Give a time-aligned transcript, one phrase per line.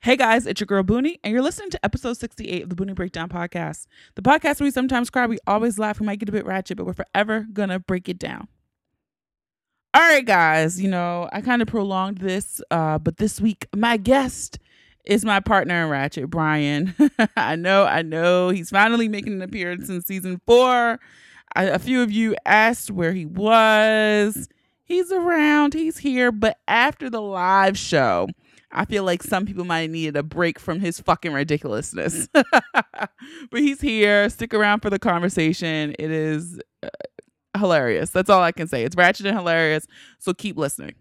[0.00, 2.92] Hey guys, it's your girl Boonie, and you're listening to episode 68 of the Boonie
[2.92, 3.86] Breakdown Podcast.
[4.14, 6.76] The podcast where we sometimes cry, we always laugh, we might get a bit ratchet,
[6.76, 8.46] but we're forever gonna break it down.
[9.94, 13.96] All right, guys, you know, I kind of prolonged this, uh, but this week, my
[13.96, 14.60] guest
[15.04, 16.94] is my partner in Ratchet, Brian.
[17.36, 21.00] I know, I know, he's finally making an appearance in season four.
[21.56, 24.48] I, a few of you asked where he was.
[24.84, 28.28] He's around, he's here, but after the live show,
[28.72, 32.28] I feel like some people might need a break from his fucking ridiculousness.
[32.32, 33.10] but
[33.52, 34.28] he's here.
[34.28, 35.94] Stick around for the conversation.
[35.98, 36.88] It is uh,
[37.58, 38.10] hilarious.
[38.10, 38.84] That's all I can say.
[38.84, 39.86] It's ratchet and hilarious.
[40.18, 40.94] So keep listening.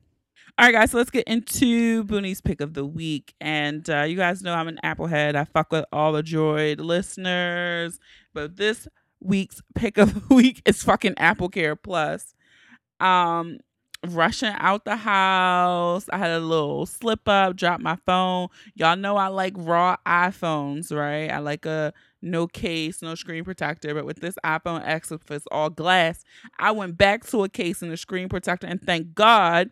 [0.57, 3.33] All right, guys, so let's get into Boonie's pick of the week.
[3.41, 5.35] And uh, you guys know I'm an Applehead.
[5.35, 7.99] I fuck with all the Droid listeners.
[8.33, 8.87] But this
[9.19, 12.35] week's pick of the week is fucking Apple Care Plus.
[13.01, 13.57] Um,
[14.05, 16.05] rushing out the house.
[16.11, 18.47] I had a little slip up, dropped my phone.
[18.75, 21.31] Y'all know I like raw iPhones, right?
[21.31, 23.93] I like a no case, no screen protector.
[23.93, 26.23] But with this iPhone X, if it's all glass,
[26.59, 28.67] I went back to a case and a screen protector.
[28.67, 29.69] And thank God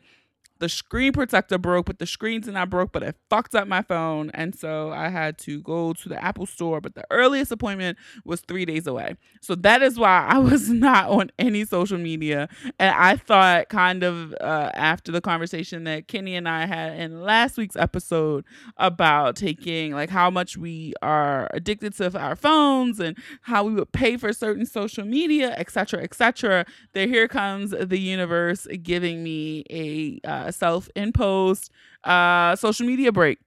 [0.60, 4.30] the screen protector broke, but the screen's not broke, but it fucked up my phone.
[4.34, 8.42] And so I had to go to the Apple store, but the earliest appointment was
[8.42, 9.16] three days away.
[9.42, 12.48] So that is why I was not on any social media.
[12.80, 17.24] And I thought, kind of uh, after the conversation that Kenny and I had in
[17.24, 18.46] last week's episode
[18.78, 23.92] about taking, like, how much we are addicted to our phones and how we would
[23.92, 30.20] pay for certain social media, etc., etc., that here comes the universe giving me a
[30.28, 31.72] uh, self imposed
[32.04, 33.40] uh, social media break.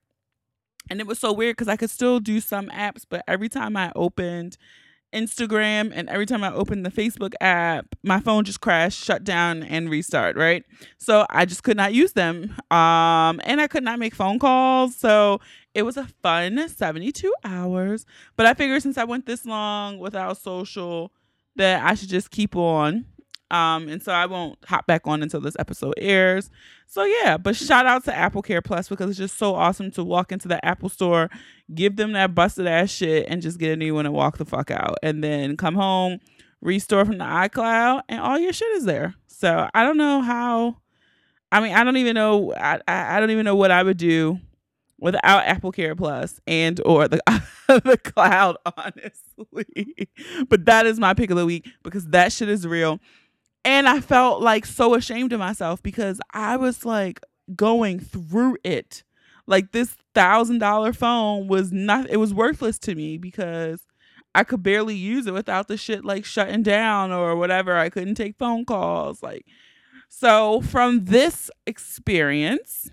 [0.89, 3.77] And it was so weird because I could still do some apps, but every time
[3.77, 4.57] I opened
[5.13, 9.63] Instagram and every time I opened the Facebook app, my phone just crashed, shut down,
[9.63, 10.65] and restart, right?
[10.99, 12.55] So I just could not use them.
[12.71, 14.95] Um, and I could not make phone calls.
[14.95, 15.41] So
[15.75, 18.05] it was a fun 72 hours.
[18.37, 21.13] But I figured since I went this long without social,
[21.57, 23.07] that I should just keep on
[23.51, 26.51] um, and so I won't hop back on until this episode airs.
[26.87, 30.05] So yeah, but shout out to Apple Care Plus because it's just so awesome to
[30.05, 31.31] walk into the Apple store,
[31.75, 34.45] give them that busted ass shit, and just get a new one and walk the
[34.45, 34.97] fuck out.
[35.03, 36.21] And then come home,
[36.61, 39.15] restore from the iCloud, and all your shit is there.
[39.27, 40.79] So I don't know how
[41.53, 44.41] I mean, I don't even know I, I don't even know what I would do
[44.99, 47.21] without Apple Care Plus and or the
[47.69, 50.09] the cloud, honestly.
[50.49, 53.01] But that is my pick of the week because that shit is real.
[53.67, 57.21] And I felt like so ashamed of myself because I was like
[57.57, 59.03] going through it.
[59.49, 63.85] Like this thousand dollar phone was not, it was worthless to me because
[64.37, 67.77] I could barely use it without the shit like shutting down or whatever.
[67.77, 69.21] I couldn't take phone calls.
[69.21, 69.45] Like,
[70.09, 72.93] so from this experience,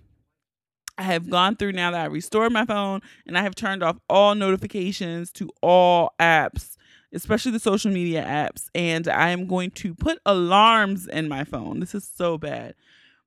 [0.98, 4.00] I have gone through now that I restored my phone and I have turned off
[4.10, 6.78] all notifications to all apps
[7.14, 8.66] especially the social media apps.
[8.76, 11.80] And I am going to put alarms in my phone.
[11.80, 12.76] This is so bad.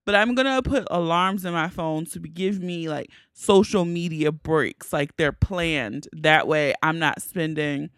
[0.04, 4.30] But I'm going to put alarms in my phone to give me like social media
[4.30, 6.08] breaks, like they're planned.
[6.12, 7.90] That way I'm not spending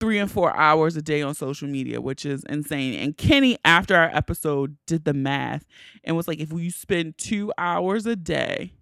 [0.00, 2.94] three and four hours a day on social media, which is insane.
[2.94, 5.64] And Kenny, after our episode, did the math
[6.04, 8.74] and was like, if you spend two hours a day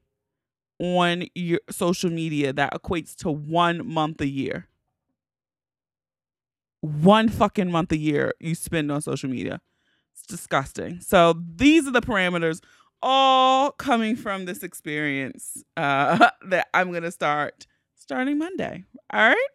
[0.81, 4.69] on your social media, that equates to one month a year
[6.80, 9.60] one fucking month a year you spend on social media.
[10.14, 11.00] It's disgusting.
[11.00, 12.60] So these are the parameters
[13.02, 18.84] all coming from this experience uh, that I'm going to start starting Monday.
[19.12, 19.48] All right.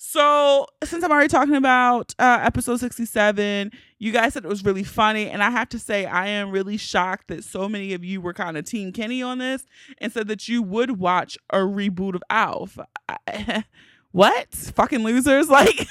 [0.00, 4.84] So, since I'm already talking about uh, episode 67, you guys said it was really
[4.84, 5.28] funny.
[5.28, 8.32] And I have to say, I am really shocked that so many of you were
[8.32, 9.64] kind of Team Kenny on this
[9.98, 12.78] and said that you would watch a reboot of Alf.
[13.08, 13.64] I,
[14.12, 14.54] what?
[14.54, 15.48] Fucking losers.
[15.58, 15.88] Like,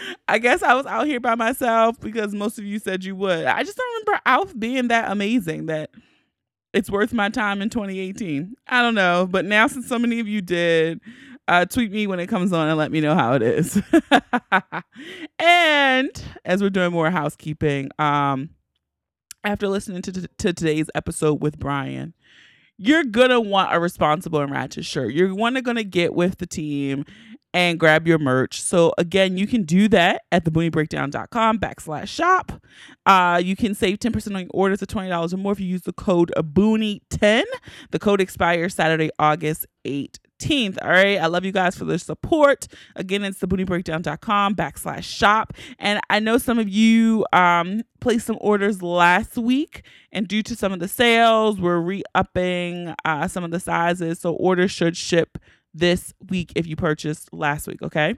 [0.28, 3.46] I guess I was out here by myself because most of you said you would.
[3.46, 5.90] I just don't remember Alf being that amazing that
[6.72, 8.54] it's worth my time in 2018.
[8.68, 9.26] I don't know.
[9.30, 11.00] But now, since so many of you did,
[11.48, 13.80] uh, tweet me when it comes on and let me know how it is.
[15.38, 18.50] and as we're doing more housekeeping, um,
[19.44, 22.14] after listening to, t- to today's episode with Brian,
[22.78, 25.14] you're gonna want a responsible and ratchet shirt.
[25.14, 27.04] You're one gonna get with the team
[27.56, 28.60] and grab your merch.
[28.60, 32.52] So again, you can do that at thebooniebreakdown.com backslash shop.
[33.06, 35.80] Uh, you can save 10% on your orders of $20 or more if you use
[35.80, 37.44] the code Boonie10.
[37.92, 40.76] The code expires Saturday, August 18th.
[40.82, 41.16] All right.
[41.16, 42.66] I love you guys for the support.
[42.94, 45.54] Again, it's thebooniebreakdown.com backslash shop.
[45.78, 49.82] And I know some of you um, placed some orders last week,
[50.12, 54.18] and due to some of the sales, we're re upping uh, some of the sizes.
[54.18, 55.38] So orders should ship
[55.76, 57.82] this week if you purchased last week.
[57.82, 58.16] Okay.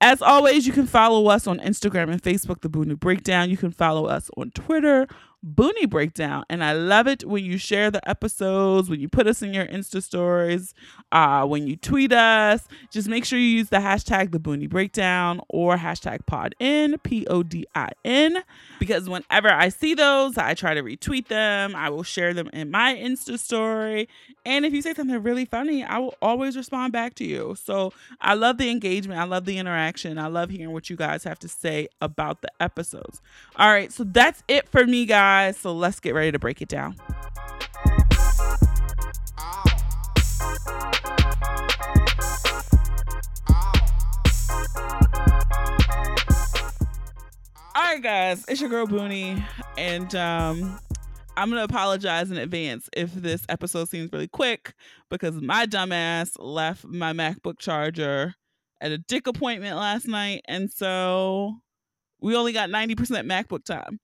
[0.00, 3.50] As always, you can follow us on Instagram and Facebook, The Boonie Breakdown.
[3.50, 5.06] You can follow us on Twitter,
[5.42, 6.44] Boonie Breakdown.
[6.48, 9.66] And I love it when you share the episodes, when you put us in your
[9.66, 10.72] Insta stories,
[11.10, 12.68] uh, when you tweet us.
[12.90, 17.42] Just make sure you use the hashtag the Boonie Breakdown or hashtag PodIn, P O
[17.42, 18.44] D I N,
[18.78, 21.74] because whenever I see those, I try to retweet them.
[21.74, 24.08] I will share them in my Insta story.
[24.44, 27.56] And if you say something really funny, I will always respond back to you.
[27.62, 29.20] So I love the engagement.
[29.20, 30.18] I love the interaction.
[30.18, 33.20] I love hearing what you guys have to say about the episodes.
[33.56, 33.92] All right.
[33.92, 35.31] So that's it for me, guys.
[35.32, 36.94] So let's get ready to break it down.
[47.74, 49.42] All right, guys, it's your girl Boonie,
[49.78, 50.78] and um,
[51.38, 54.74] I'm gonna apologize in advance if this episode seems really quick
[55.08, 58.34] because my dumbass left my MacBook charger
[58.82, 61.54] at a dick appointment last night, and so
[62.20, 62.96] we only got 90%
[63.26, 63.98] MacBook time.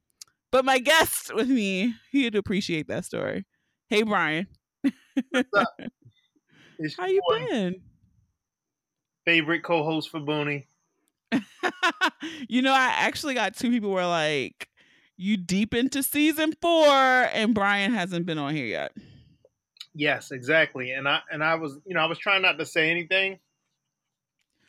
[0.51, 3.45] But my guest with me, he'd appreciate that story.
[3.91, 4.47] Hey, Brian.
[6.99, 7.83] How you been?
[9.25, 10.67] Favorite co-host for Boonie.
[12.49, 14.69] you know, I actually got two people were like,
[15.17, 18.93] "You deep into season four, and Brian hasn't been on here yet."
[19.95, 20.93] Yes, exactly.
[20.93, 23.39] And I and I was, you know, I was trying not to say anything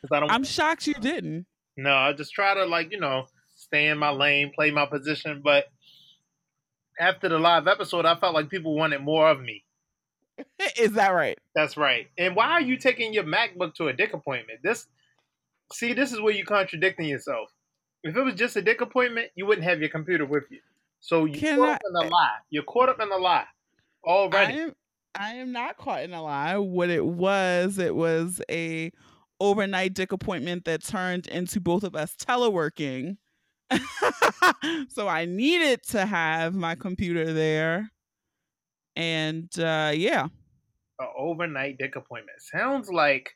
[0.02, 0.32] because I don't.
[0.32, 1.46] I'm shocked you didn't.
[1.78, 3.28] No, I just try to like you know
[3.70, 5.42] stay in my lane, play my position.
[5.44, 5.66] But
[7.00, 9.64] after the live episode, I felt like people wanted more of me.
[10.78, 11.38] Is that right?
[11.56, 12.08] That's right.
[12.18, 14.60] And why are you taking your MacBook to a dick appointment?
[14.64, 14.88] This
[15.72, 17.50] see, this is where you're contradicting yourself.
[18.04, 20.60] If it was just a dick appointment, you wouldn't have your computer with you.
[21.02, 22.38] So you're Can caught I, up in the lie.
[22.50, 23.46] You're caught up in the lie
[24.04, 24.54] already.
[24.54, 24.76] I am,
[25.16, 26.58] I am not caught in a lie.
[26.58, 28.92] What it was, it was a
[29.40, 33.18] overnight dick appointment that turned into both of us teleworking.
[34.90, 37.92] so I needed to have my computer there.
[38.96, 40.28] And uh yeah.
[41.00, 42.42] An overnight dick appointment.
[42.42, 43.32] Sounds like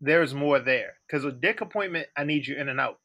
[0.00, 0.94] there's more there.
[1.06, 2.98] Because a dick appointment, I need you in and out.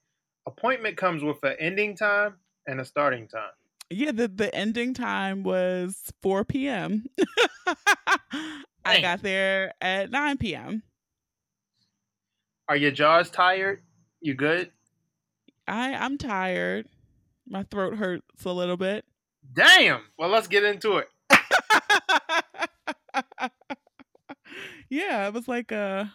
[0.45, 2.35] Appointment comes with an ending time
[2.67, 3.51] and a starting time.
[3.89, 7.05] Yeah, the, the ending time was 4 p.m.
[8.85, 10.83] I got there at 9 p.m.
[12.67, 13.83] Are your jaws tired?
[14.21, 14.71] You good?
[15.67, 16.87] I I'm tired.
[17.47, 19.05] My throat hurts a little bit.
[19.53, 20.01] Damn.
[20.17, 21.09] Well, let's get into it.
[24.89, 26.11] yeah, it was like a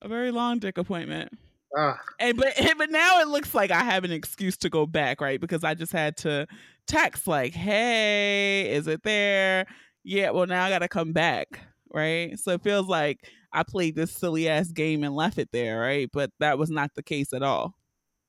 [0.00, 1.32] a very long dick appointment.
[1.76, 1.94] Uh.
[2.18, 5.40] And but but now it looks like I have an excuse to go back, right?
[5.40, 6.46] Because I just had to
[6.86, 9.66] text like, "Hey, is it there?"
[10.04, 11.60] Yeah, well now I got to come back,
[11.92, 12.38] right?
[12.38, 13.20] So it feels like
[13.52, 16.08] I played this silly ass game and left it there, right?
[16.12, 17.74] But that was not the case at all.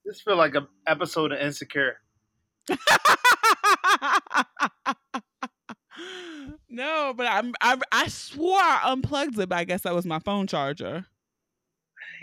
[0.05, 1.97] This feel like an episode of Insecure.
[6.69, 10.19] no, but I'm, I I swore I unplugged it, but I guess that was my
[10.19, 11.05] phone charger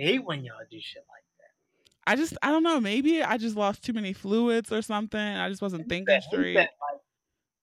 [0.01, 2.11] hate when y'all do shit like that.
[2.11, 2.81] I just I don't know.
[2.81, 5.21] Maybe I just lost too many fluids or something.
[5.21, 6.55] I just wasn't thinking that, straight.
[6.55, 7.01] That, like,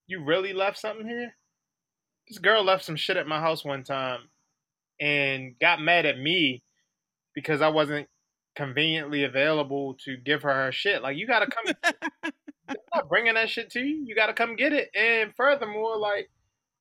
[0.07, 1.35] you really left something here?
[2.27, 4.19] This girl left some shit at my house one time
[4.99, 6.63] and got mad at me
[7.33, 8.07] because I wasn't
[8.57, 11.03] conveniently available to give her her shit.
[11.03, 11.93] Like you gotta come.
[12.93, 14.03] Not bringing that shit to you.
[14.03, 14.89] You gotta come get it.
[14.95, 16.29] And furthermore, like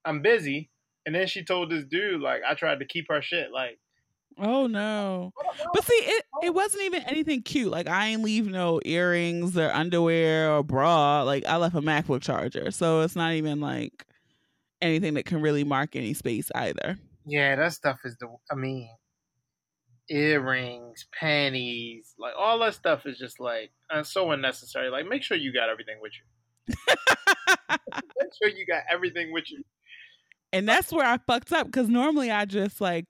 [0.05, 0.71] I'm busy.
[1.05, 3.53] And then she told this dude like I tried to keep her shit.
[3.53, 3.79] Like
[4.39, 5.33] Oh no.
[5.73, 7.71] But see, it, it wasn't even anything cute.
[7.71, 11.23] Like I ain't leave no earrings or underwear or bra.
[11.23, 12.71] Like I left a MacBook charger.
[12.71, 14.07] So it's not even like
[14.81, 16.99] anything that can really mark any space either.
[17.27, 18.89] Yeah, that stuff is the I mean
[20.09, 24.91] earrings, panties, like all that stuff is just like uh, so unnecessary.
[24.91, 26.75] Like make sure you got everything with you.
[27.71, 29.63] make sure you got everything with you.
[30.53, 33.07] And that's where I fucked up because normally I just like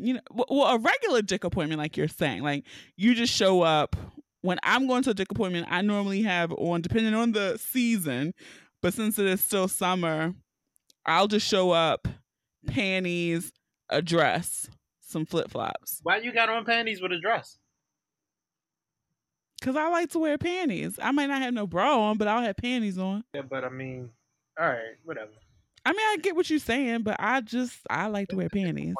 [0.00, 2.64] you know, well, a regular dick appointment, like you're saying, like
[2.96, 3.96] you just show up.
[4.42, 8.34] When I'm going to a dick appointment, I normally have on, depending on the season,
[8.80, 10.32] but since it is still summer,
[11.04, 12.06] I'll just show up,
[12.68, 13.52] panties,
[13.88, 14.68] a dress,
[15.08, 16.00] some flip flops.
[16.02, 17.58] Why you got on panties with a dress?
[19.60, 20.98] Cause I like to wear panties.
[21.02, 23.24] I might not have no bra on, but I'll have panties on.
[23.34, 24.10] Yeah, but I mean,
[24.58, 25.32] all right, whatever.
[25.84, 28.94] I mean, I get what you're saying, but I just I like to wear panties.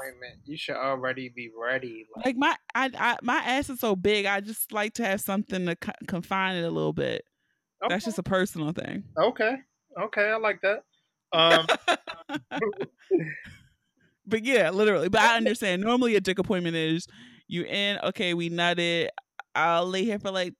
[0.46, 2.06] You should already be ready.
[2.16, 5.20] Like, Like my I, I my ass is so big, I just like to have
[5.20, 7.24] something to co- confine it a little bit.
[7.84, 9.04] okay, That's just a personal thing.
[9.16, 9.56] okay,
[10.00, 10.28] okay.
[10.30, 10.82] I like that.
[11.32, 11.66] Um,
[14.28, 15.08] but yeah, literally.
[15.08, 15.82] But I understand.
[15.82, 17.06] Normally, a dick appointment is
[17.46, 17.98] you in.
[18.04, 19.08] Okay, we nutted.
[19.54, 20.54] I'll lay here for like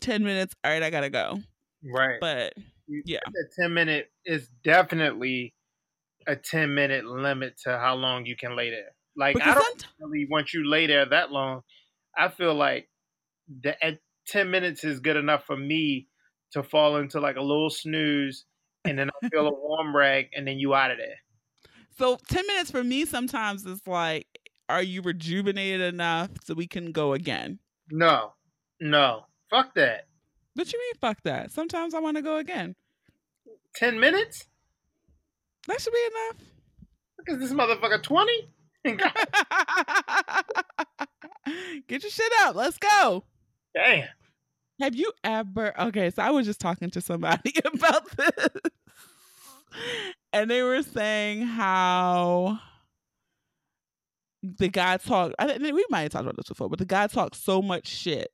[0.00, 0.54] ten minutes.
[0.62, 1.40] All right, I gotta go.
[1.82, 2.18] right.
[2.20, 2.52] But
[2.88, 3.18] yeah.
[3.26, 5.54] a 10 minute is definitely
[6.26, 8.94] a 10 minute limit to how long you can lay there.
[9.16, 11.62] Like, I don't really want you lay there that long.
[12.16, 12.88] I feel like
[13.62, 16.08] the, at 10 minutes is good enough for me
[16.52, 18.44] to fall into like a little snooze
[18.84, 21.16] and then I feel a warm rag and then you out of there.
[21.98, 24.26] So ten minutes for me sometimes is like,
[24.68, 27.58] are you rejuvenated enough so we can go again?
[27.90, 28.32] No,
[28.80, 30.06] no, fuck that.
[30.54, 30.94] What you mean?
[31.00, 31.52] Fuck that.
[31.52, 32.74] Sometimes I want to go again.
[33.76, 34.48] 10 minutes?
[35.68, 36.36] That should be enough.
[37.18, 38.48] Because this motherfucker 20?
[41.86, 42.56] Get your shit up.
[42.56, 43.24] Let's go.
[43.74, 44.08] Damn.
[44.80, 45.78] Have you ever?
[45.80, 48.48] Okay, so I was just talking to somebody about this,
[50.32, 52.58] and they were saying how
[54.42, 55.34] the guy talked.
[55.38, 57.86] I think we might have talked about this before, but the guy talked so much
[57.86, 58.28] shit,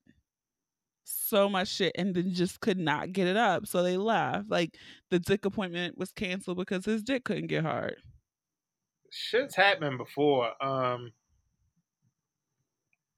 [1.05, 3.67] so much shit, and then just could not get it up.
[3.67, 4.51] So they left.
[4.51, 4.77] Like
[5.11, 7.97] the dick appointment was canceled because his dick couldn't get hard.
[9.11, 10.51] shit's happened before.
[10.63, 11.13] Um,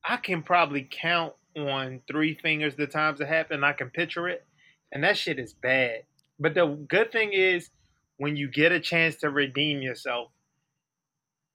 [0.05, 3.65] I can probably count on three fingers the times it happened.
[3.65, 4.45] I can picture it,
[4.93, 6.03] and that shit is bad.
[6.39, 7.71] But the good thing is,
[8.19, 10.29] when you get a chance to redeem yourself,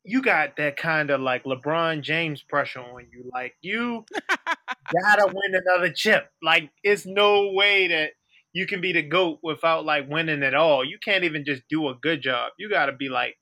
[0.04, 3.30] you got that kind of like LeBron James pressure on you.
[3.34, 6.30] Like you gotta win another chip.
[6.42, 8.12] Like it's no way that
[8.54, 10.84] you can be the goat without like winning at all.
[10.84, 12.52] You can't even just do a good job.
[12.58, 13.36] You gotta be like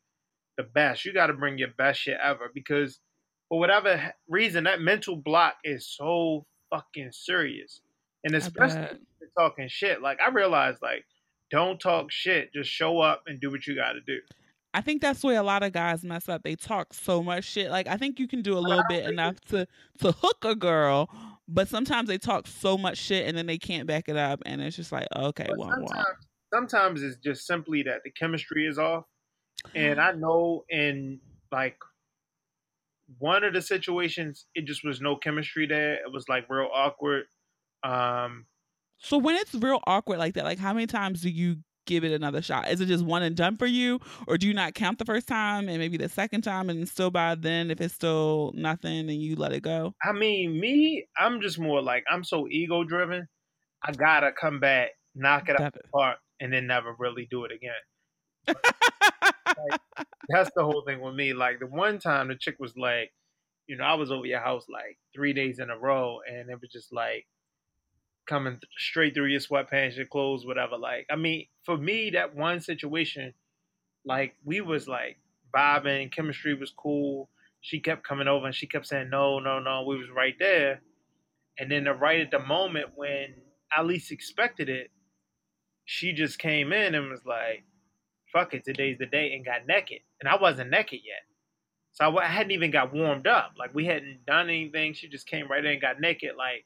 [0.57, 1.05] the best.
[1.05, 2.99] You got to bring your best shit ever because
[3.47, 7.81] for whatever reason, that mental block is so fucking serious.
[8.23, 8.91] And especially bet.
[8.93, 10.01] if you're talking shit.
[10.01, 11.05] Like I realized, like,
[11.51, 12.53] don't talk shit.
[12.53, 14.19] Just show up and do what you got to do.
[14.73, 16.43] I think that's where a lot of guys mess up.
[16.43, 17.71] They talk so much shit.
[17.71, 19.67] Like I think you can do a little bit enough to
[19.99, 21.09] to hook a girl,
[21.47, 24.61] but sometimes they talk so much shit and then they can't back it up, and
[24.61, 25.71] it's just like okay, well.
[25.71, 26.17] sometimes,
[26.53, 29.05] sometimes it's just simply that the chemistry is off.
[29.73, 31.77] And I know in like
[33.19, 35.93] one of the situations, it just was no chemistry there.
[35.93, 37.23] It was like real awkward.
[37.83, 38.45] Um,
[38.99, 42.11] So when it's real awkward like that, like how many times do you give it
[42.11, 42.69] another shot?
[42.69, 45.27] Is it just one and done for you, or do you not count the first
[45.27, 49.21] time and maybe the second time, and still by then, if it's still nothing, then
[49.21, 49.93] you let it go?
[50.03, 53.27] I mean, me, I'm just more like I'm so ego driven.
[53.83, 57.51] I gotta come back, knock it out the park, and then never really do it
[57.51, 58.55] again.
[60.29, 61.33] That's the whole thing with me.
[61.33, 63.11] Like the one time the chick was like,
[63.67, 66.59] you know, I was over your house like three days in a row, and it
[66.59, 67.25] was just like
[68.27, 70.77] coming straight through your sweatpants, your clothes, whatever.
[70.77, 73.33] Like, I mean, for me, that one situation,
[74.05, 75.17] like we was like
[75.55, 77.29] vibing, chemistry was cool.
[77.61, 79.83] She kept coming over and she kept saying no, no, no.
[79.83, 80.81] We was right there,
[81.59, 83.35] and then the right at the moment when
[83.75, 84.91] I least expected it,
[85.85, 87.63] she just came in and was like,
[88.31, 91.23] "Fuck it, today's the day," and got naked, and I wasn't naked yet.
[91.93, 93.53] So I hadn't even got warmed up.
[93.57, 94.93] Like we hadn't done anything.
[94.93, 96.65] She just came right in and got naked, like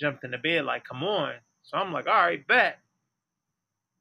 [0.00, 1.34] jumped in the bed, like, come on.
[1.62, 2.78] So I'm like, all right, bet.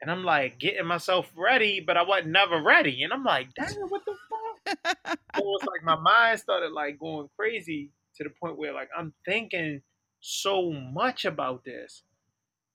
[0.01, 3.03] And I'm like getting myself ready, but I wasn't never ready.
[3.03, 4.77] And I'm like, damn, what the fuck?
[5.35, 8.89] so it was like my mind started like going crazy to the point where like
[8.97, 9.81] I'm thinking
[10.21, 12.03] so much about this.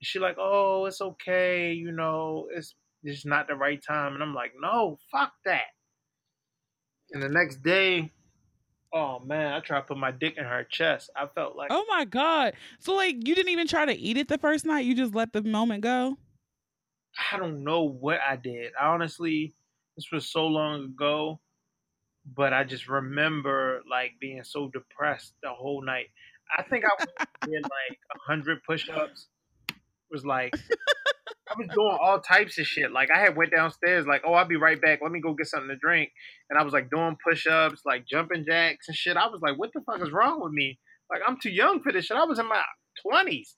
[0.01, 4.15] And she like, oh, it's okay, you know, it's just not the right time.
[4.15, 5.73] And I'm like, no, fuck that.
[7.13, 8.13] And the next day,
[8.95, 11.11] oh man, I tried to put my dick in her chest.
[11.17, 12.55] I felt like oh my god!
[12.79, 14.85] So like you didn't even try to eat it the first night.
[14.85, 16.17] You just let the moment go.
[17.33, 18.73] I don't know what I did.
[18.81, 19.55] Honestly,
[19.97, 21.41] this was so long ago,
[22.35, 26.07] but I just remember like being so depressed the whole night.
[26.57, 27.05] I think I
[27.47, 29.29] did like a hundred push-ups.
[29.69, 29.75] It
[30.11, 30.55] was like
[31.49, 32.91] I was doing all types of shit.
[32.91, 35.01] Like I had went downstairs, like, oh, I'll be right back.
[35.03, 36.11] Let me go get something to drink.
[36.49, 39.17] And I was like doing push-ups, like jumping jacks and shit.
[39.17, 40.79] I was like, what the fuck is wrong with me?
[41.11, 42.17] Like I'm too young for this shit.
[42.17, 42.63] I was in my
[43.03, 43.57] twenties.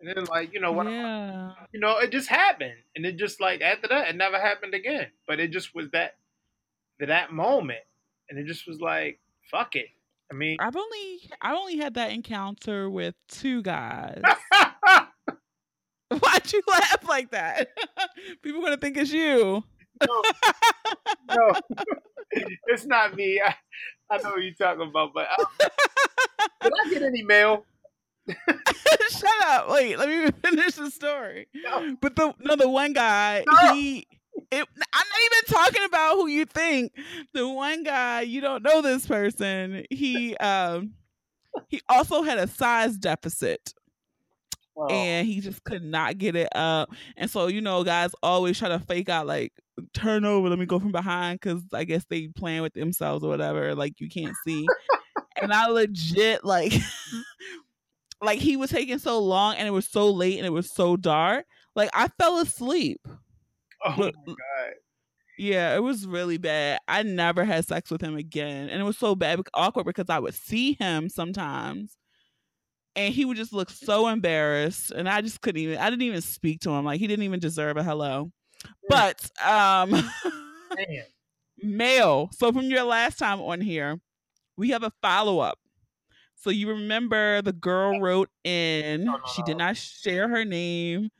[0.00, 1.52] And then like, you know, what yeah.
[1.72, 5.06] you know, it just happened, and it just like after that, it never happened again.
[5.26, 6.16] But it just was that
[6.98, 7.80] that moment,
[8.28, 9.86] and it just was like, fuck it.
[10.30, 14.22] I mean, I've only I've only had that encounter with two guys.
[16.44, 17.68] Why'd you laugh like that?
[18.42, 19.62] People gonna think it's you.
[20.06, 20.22] no,
[21.30, 21.54] no,
[22.66, 23.40] it's not me.
[23.40, 23.54] I,
[24.10, 25.46] I know what you're talking about, but um,
[26.62, 27.64] did I get any mail?
[28.28, 29.70] Shut up!
[29.70, 31.46] Wait, let me finish the story.
[31.54, 31.96] No.
[32.00, 33.74] But the no, the one guy No.
[33.74, 34.06] he.
[34.50, 36.92] It, I'm not even talking about who you think.
[37.34, 39.84] The one guy you don't know this person.
[39.90, 40.94] He um
[41.68, 43.74] he also had a size deficit.
[44.90, 46.90] And he just could not get it up.
[47.16, 49.52] And so, you know, guys always try to fake out like
[49.92, 53.28] turn over, let me go from behind because I guess they playing with themselves or
[53.28, 54.66] whatever, like you can't see.
[55.40, 56.72] and I legit like
[58.22, 60.96] like he was taking so long and it was so late and it was so
[60.96, 61.46] dark.
[61.74, 63.00] Like I fell asleep.
[63.84, 64.36] oh my god.
[65.36, 66.78] Yeah, it was really bad.
[66.86, 68.68] I never had sex with him again.
[68.68, 71.96] And it was so bad, awkward because I would see him sometimes
[72.96, 74.90] and he would just look so embarrassed.
[74.90, 76.84] And I just couldn't even, I didn't even speak to him.
[76.84, 78.30] Like he didn't even deserve a hello.
[78.88, 80.10] But, um,
[81.62, 82.30] mail.
[82.32, 83.98] So from your last time on here,
[84.56, 85.58] we have a follow up.
[86.36, 91.10] So you remember the girl wrote in, she did not share her name.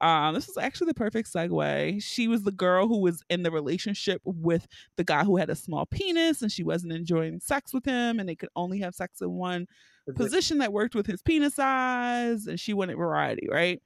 [0.00, 2.02] Um, this is actually the perfect segue.
[2.02, 4.66] She was the girl who was in the relationship with
[4.96, 8.28] the guy who had a small penis and she wasn't enjoying sex with him and
[8.28, 9.66] they could only have sex in one
[10.16, 13.82] position that worked with his penis size and she wanted variety, right?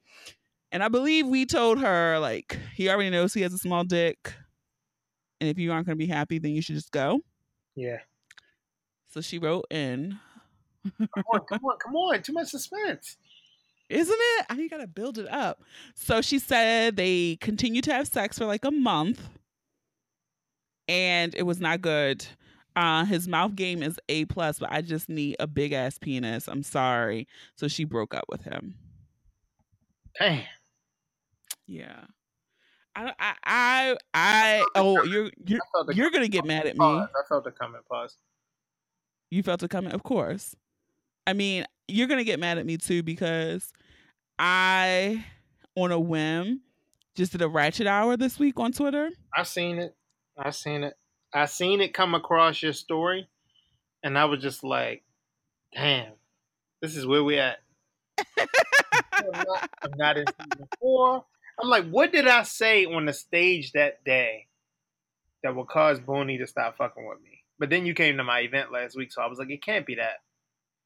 [0.71, 4.33] And I believe we told her like he already knows he has a small dick.
[5.41, 7.19] And if you aren't gonna be happy, then you should just go.
[7.75, 7.99] Yeah.
[9.09, 10.17] So she wrote in,
[10.97, 12.21] Come on, come on, come on.
[12.21, 13.17] Too much suspense.
[13.89, 14.45] Isn't it?
[14.49, 15.61] I mean, you gotta build it up.
[15.95, 19.29] So she said they continued to have sex for like a month
[20.87, 22.25] and it was not good.
[22.75, 26.47] Uh his mouth game is A plus, but I just need a big ass penis.
[26.47, 27.27] I'm sorry.
[27.55, 28.75] So she broke up with him.
[30.19, 30.43] Damn.
[31.67, 32.05] Yeah.
[32.95, 36.75] I I I, I oh you're you're I felt the you're gonna get mad at
[36.75, 36.79] me.
[36.79, 37.09] pause.
[37.15, 38.17] I felt the comment pause.
[39.31, 40.55] You felt it comment, of course.
[41.27, 43.71] I mean, you're gonna get mad at me too because
[44.37, 45.25] I,
[45.75, 46.61] on a whim,
[47.15, 49.09] just did a ratchet hour this week on Twitter.
[49.35, 49.95] I seen it.
[50.37, 50.95] I seen it.
[51.33, 53.27] I seen it come across your story,
[54.03, 55.03] and I was just like,
[55.73, 56.13] "Damn,
[56.81, 57.57] this is where we at."
[59.13, 61.25] I'm not, I'm not in season four.
[61.61, 64.47] I'm like, what did I say on the stage that day
[65.43, 67.43] that would cause Boonie to stop fucking with me?
[67.57, 69.85] But then you came to my event last week, so I was like, it can't
[69.85, 70.21] be that.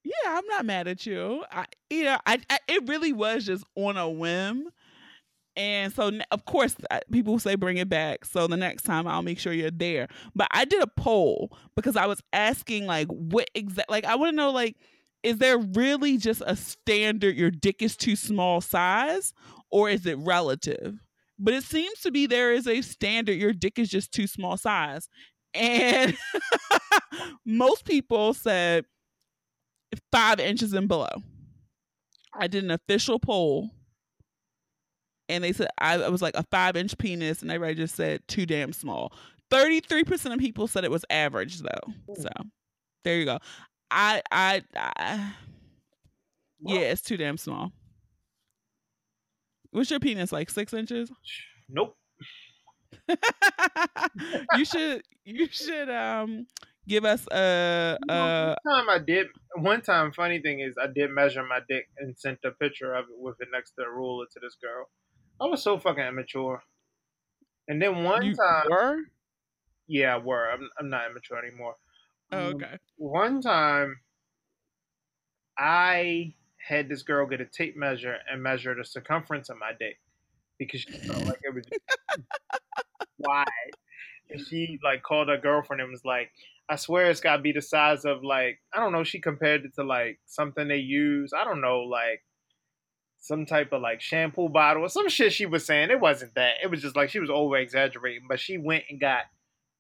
[0.10, 1.44] Yeah, I'm not mad at you.
[1.52, 4.70] I, you know, I, I it really was just on a whim.
[5.58, 8.26] And so, of course, uh, people say bring it back.
[8.26, 10.08] So the next time I'll make sure you're there.
[10.36, 14.32] But I did a poll because I was asking, like, what exact, like, I want
[14.34, 14.78] to know, like,
[15.24, 19.34] is there really just a standard your dick is too small size
[19.72, 21.00] or is it relative?
[21.40, 24.58] But it seems to be there is a standard your dick is just too small
[24.58, 25.10] size.
[25.54, 26.18] And
[27.46, 28.86] most people said
[30.12, 31.10] five inches and below.
[32.34, 33.72] I did an official poll
[35.30, 38.28] and they said I, I was like a five inch penis, and everybody just said
[38.28, 39.14] too damn small.
[39.52, 41.94] 33% of people said it was average though.
[42.16, 42.30] So
[43.04, 43.40] there you go.
[43.92, 45.34] I I, I
[46.60, 47.72] yeah, it's too damn small.
[49.72, 50.50] What's your penis like?
[50.50, 51.12] Six inches?
[51.70, 51.96] Nope.
[54.56, 56.48] you should you should um
[56.90, 59.28] give us a, You know, one time I did.
[59.56, 63.06] One time, funny thing is, I did measure my dick and sent a picture of
[63.06, 64.90] it with it next to a ruler to this girl.
[65.42, 66.64] I was so fucking immature.
[67.68, 68.98] And then one you time, were?
[69.88, 70.50] yeah, I were.
[70.52, 71.76] I'm, I'm not immature anymore.
[72.32, 72.78] Oh, Um, okay.
[72.98, 74.02] One time,
[75.58, 80.00] I had this girl get a tape measure and measure the circumference of my dick
[80.58, 81.66] because she felt like it was
[83.18, 83.46] wide.
[84.30, 86.32] And she like called her girlfriend and was like,
[86.70, 89.76] "I swear it's gotta be the size of like I don't know." She compared it
[89.76, 91.32] to like something they use.
[91.34, 92.24] I don't know, like
[93.20, 95.34] some type of like shampoo bottle or some shit.
[95.34, 96.56] She was saying it wasn't that.
[96.64, 98.28] It was just like she was over exaggerating.
[98.28, 99.24] But she went and got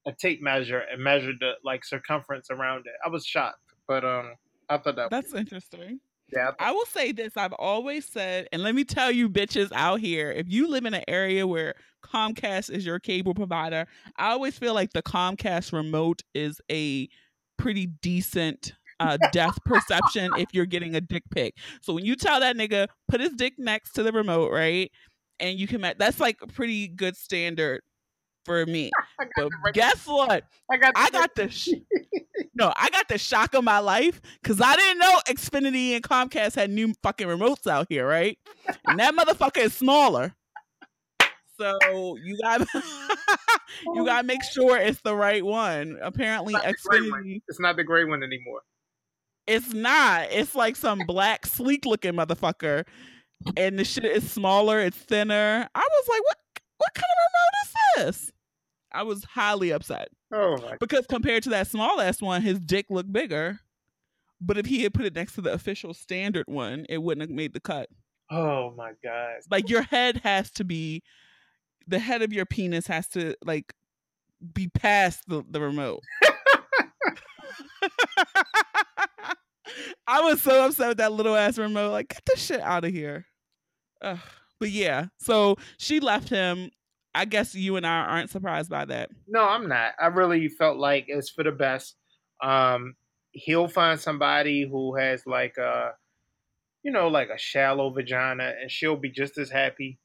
[0.05, 2.93] a tape measure and measured the like circumference around it.
[3.05, 4.35] I was shocked, but um,
[4.69, 5.99] I thought that That's interesting.
[6.31, 9.99] Yeah, I will say this I've always said, and let me tell you, bitches out
[9.99, 13.87] here, if you live in an area where Comcast is your cable provider,
[14.17, 17.09] I always feel like the Comcast remote is a
[17.57, 19.17] pretty decent uh,
[19.65, 21.55] perception if you're getting a dick pic.
[21.81, 24.91] So when you tell that nigga, put his dick next to the remote, right?
[25.39, 27.81] And you can, that's like a pretty good standard
[28.45, 28.91] for me.
[29.35, 30.45] But guess what?
[30.71, 31.69] I got, the I got the sh-
[32.55, 36.55] no, I got the shock of my life because I didn't know Xfinity and Comcast
[36.55, 38.37] had new fucking remotes out here, right?
[38.85, 40.33] And that motherfucker is smaller.
[41.57, 42.65] So you got
[43.93, 45.97] you gotta make sure it's the right one.
[46.01, 47.41] Apparently, It's not the gray one.
[47.47, 48.61] It's not the gray one anymore.
[49.45, 50.27] It's not.
[50.31, 52.85] It's like some black, sleek looking motherfucker,
[53.57, 54.79] and the shit is smaller.
[54.79, 55.67] It's thinner.
[55.75, 56.37] I was like, what?
[56.77, 58.31] What kind of remote is this?
[58.91, 60.77] I was highly upset Oh my!
[60.79, 63.59] because compared to that small ass one, his dick looked bigger.
[64.41, 67.35] But if he had put it next to the official standard one, it wouldn't have
[67.35, 67.89] made the cut.
[68.31, 69.41] Oh my god!
[69.51, 71.03] Like your head has to be,
[71.87, 73.73] the head of your penis has to like
[74.53, 76.01] be past the, the remote.
[80.07, 81.91] I was so upset with that little ass remote.
[81.91, 83.25] Like, get this shit out of here.
[84.01, 84.17] Ugh.
[84.59, 86.69] But yeah, so she left him.
[87.15, 89.09] I guess you and I aren't surprised by that.
[89.27, 89.93] No, I'm not.
[89.99, 91.95] I really felt like it's for the best.
[92.43, 92.95] Um,
[93.31, 95.91] he'll find somebody who has like a,
[96.83, 99.99] you know, like a shallow vagina, and she'll be just as happy.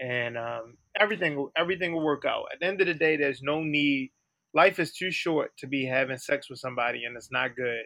[0.00, 2.44] And um, everything, will everything will work out.
[2.52, 4.12] At the end of the day, there's no need.
[4.54, 7.82] Life is too short to be having sex with somebody, and it's not good.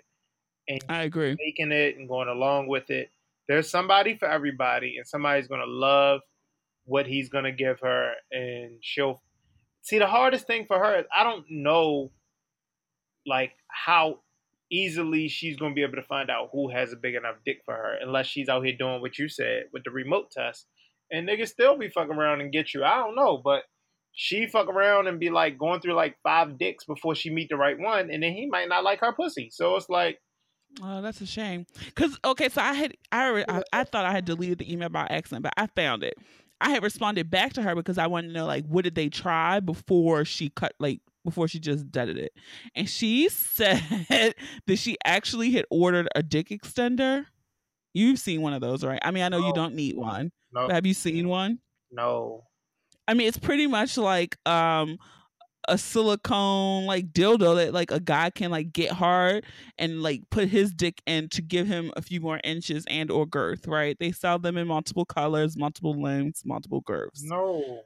[0.69, 1.37] And I agree.
[1.39, 3.11] making it and going along with it.
[3.49, 6.21] There's somebody for everybody, and somebody's gonna love
[6.85, 9.23] what he's gonna give her, and she'll
[9.83, 9.99] see.
[9.99, 12.13] The hardest thing for her is I don't know,
[13.27, 14.21] like how
[14.71, 17.75] easily she's gonna be able to find out who has a big enough dick for
[17.75, 20.67] her, unless she's out here doing what you said with the remote test,
[21.11, 22.85] and niggas still be fucking around and get you.
[22.85, 23.65] I don't know, but
[24.13, 27.57] she fuck around and be like going through like five dicks before she meet the
[27.57, 29.51] right one, and then he might not like her pussy.
[29.51, 30.19] So it's like.
[30.83, 31.67] Oh, that's a shame.
[31.95, 35.07] Cause okay, so I had I, I I thought I had deleted the email by
[35.11, 36.15] accident, but I found it.
[36.63, 39.09] I had responded back to her because I wanted to know like what did they
[39.09, 42.33] try before she cut like before she just deaded it,
[42.75, 44.35] and she said
[44.67, 47.27] that she actually had ordered a dick extender.
[47.95, 48.99] You've seen one of those, right?
[49.03, 51.59] I mean, I know you don't need one, No, but have you seen one?
[51.91, 52.45] no.
[53.07, 54.99] I mean, it's pretty much like um
[55.69, 59.45] a silicone like dildo that like a guy can like get hard
[59.79, 63.27] and like put his dick in to give him a few more inches and or
[63.27, 63.97] girth, right?
[63.99, 67.23] They sell them in multiple colors, multiple lengths, multiple girths.
[67.23, 67.83] No.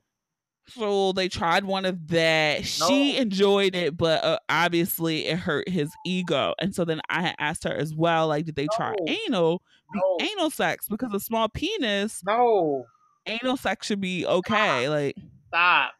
[0.68, 2.64] So they tried one of that.
[2.64, 6.54] She enjoyed it, but uh, obviously it hurt his ego.
[6.58, 9.62] And so then I had asked her as well, like, did they try anal?
[9.94, 10.18] No.
[10.20, 12.84] Anal sex because a small penis, No.
[13.26, 14.88] anal sex should be okay.
[14.88, 15.16] Like,
[15.48, 15.92] Stop.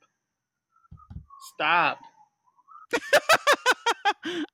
[1.56, 1.98] Stop.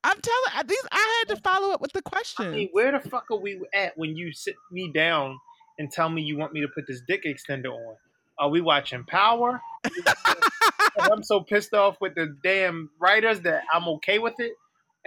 [0.05, 2.53] I'm telling least I had to follow up with the I question.
[2.53, 5.39] mean, where the fuck are we at when you sit me down
[5.79, 7.97] and tell me you want me to put this dick extender on?
[8.39, 9.61] Are we watching Power?
[11.01, 14.53] I'm so pissed off with the damn writers that I'm okay with it.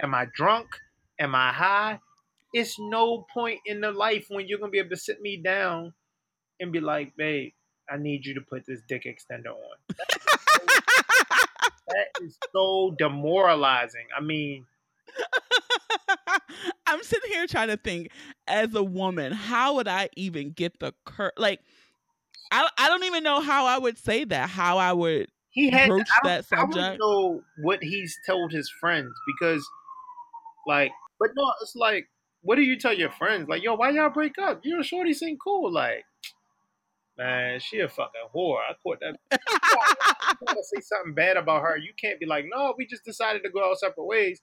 [0.02, 0.68] Am I drunk?
[1.18, 2.00] Am I high?
[2.52, 5.94] It's no point in the life when you're gonna be able to sit me down
[6.60, 7.52] and be like, babe,
[7.90, 9.96] I need you to put this dick extender on.
[11.88, 14.06] That is so demoralizing.
[14.16, 14.66] I mean,
[16.86, 18.10] I'm sitting here trying to think
[18.46, 21.60] as a woman, how would I even get the cur like
[22.52, 25.88] I I don't even know how I would say that, how I would he had
[25.88, 27.00] broach I don't- that I want to subject.
[27.00, 29.66] know what he's told his friends because,
[30.66, 32.08] like, but no, it's like,
[32.42, 33.48] what do you tell your friends?
[33.48, 34.60] Like, yo, why y'all break up?
[34.64, 35.72] You know, Shorty seem cool.
[35.72, 36.04] Like,
[37.18, 38.58] man, she a fucking whore.
[38.58, 39.16] I caught that.
[40.40, 41.76] You gotta say something bad about her.
[41.76, 44.42] You can't be like, no, we just decided to go our separate ways,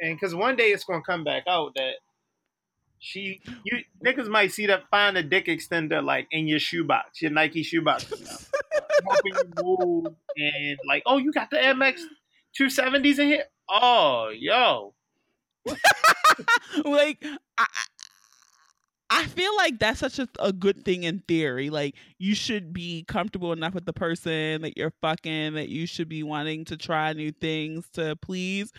[0.00, 1.94] and because one day it's gonna come back out that.
[3.04, 7.32] She, you niggas might see that find a dick extender like in your shoebox, your
[7.32, 8.08] Nike shoebox.
[9.24, 12.04] you move and like, oh, you got the Max
[12.58, 13.44] 270s in here?
[13.68, 14.94] Oh, yo.
[16.84, 17.24] like
[17.58, 17.66] I,
[19.20, 21.70] I- feel like that's such a, a good thing in theory.
[21.70, 26.08] Like you should be comfortable enough with the person that you're fucking that you should
[26.08, 28.72] be wanting to try new things to please.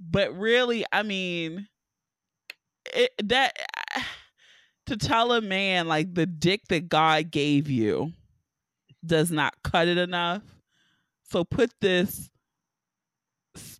[0.00, 1.68] But really, I mean,
[2.94, 3.56] it, that
[4.86, 8.12] to tell a man like the dick that God gave you
[9.04, 10.42] does not cut it enough.
[11.24, 12.30] So put this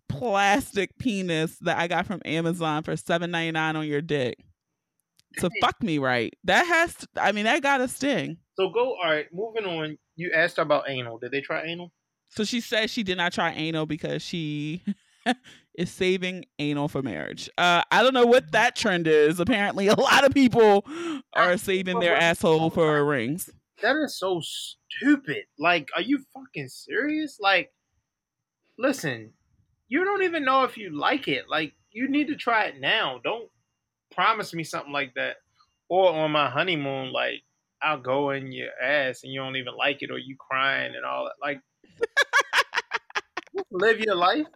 [0.09, 4.37] plastic penis that I got from Amazon for seven ninety nine on your dick.
[5.37, 6.35] So fuck me right.
[6.43, 8.37] That has to, I mean that got a sting.
[8.55, 9.97] So go, all right, moving on.
[10.15, 11.17] You asked about anal.
[11.17, 11.91] Did they try anal?
[12.29, 14.83] So she said she did not try anal because she
[15.75, 17.49] is saving anal for marriage.
[17.57, 19.39] Uh, I don't know what that trend is.
[19.39, 20.85] Apparently, a lot of people
[21.33, 23.49] are saving their asshole for rings.
[23.81, 25.43] That is so stupid.
[25.59, 27.37] Like, are you fucking serious?
[27.39, 27.71] Like,
[28.77, 29.33] listen,
[29.87, 31.49] you don't even know if you like it.
[31.49, 33.19] Like, you need to try it now.
[33.23, 33.49] Don't
[34.15, 35.37] promise me something like that.
[35.89, 37.43] Or on my honeymoon, like,
[37.81, 41.05] I'll go in your ass and you don't even like it or you crying and
[41.05, 41.33] all that.
[41.41, 41.61] Like,
[43.71, 44.47] Live your life.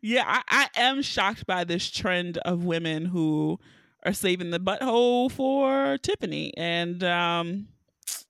[0.00, 3.58] Yeah, I, I am shocked by this trend of women who
[4.04, 6.52] are saving the butthole for Tiffany.
[6.56, 7.68] And um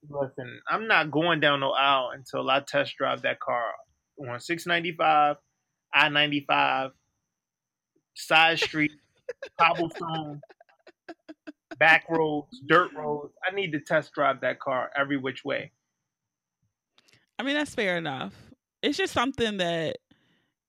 [0.08, 3.72] listen, I'm not going down no aisle until I test drive that car
[4.18, 5.36] on 695,
[5.92, 6.90] I 95,
[8.14, 8.92] side street,
[9.58, 10.40] cobblestone,
[11.78, 13.32] back roads, dirt roads.
[13.46, 15.72] I need to test drive that car every which way.
[17.38, 18.34] I mean, that's fair enough.
[18.82, 19.98] It's just something that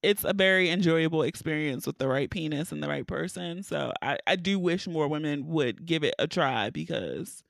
[0.02, 3.64] it's a very enjoyable experience with the right penis and the right person.
[3.64, 7.44] So I, I do wish more women would give it a try because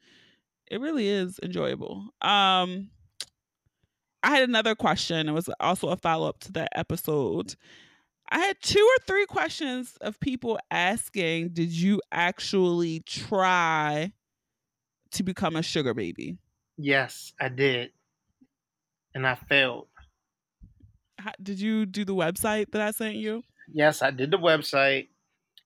[0.69, 2.09] it really is enjoyable.
[2.21, 2.89] Um
[4.21, 5.29] I had another question.
[5.29, 7.55] It was also a follow up to that episode.
[8.31, 14.13] I had two or three questions of people asking, did you actually try
[15.11, 16.37] to become a sugar baby?
[16.77, 17.91] Yes, I did.
[19.15, 19.87] And I failed.
[21.17, 23.43] How, did you do the website that I sent you?
[23.73, 25.07] Yes, I did the website.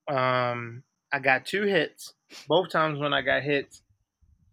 [0.08, 2.14] Um, I got two hits.
[2.48, 3.82] Both times when I got hits,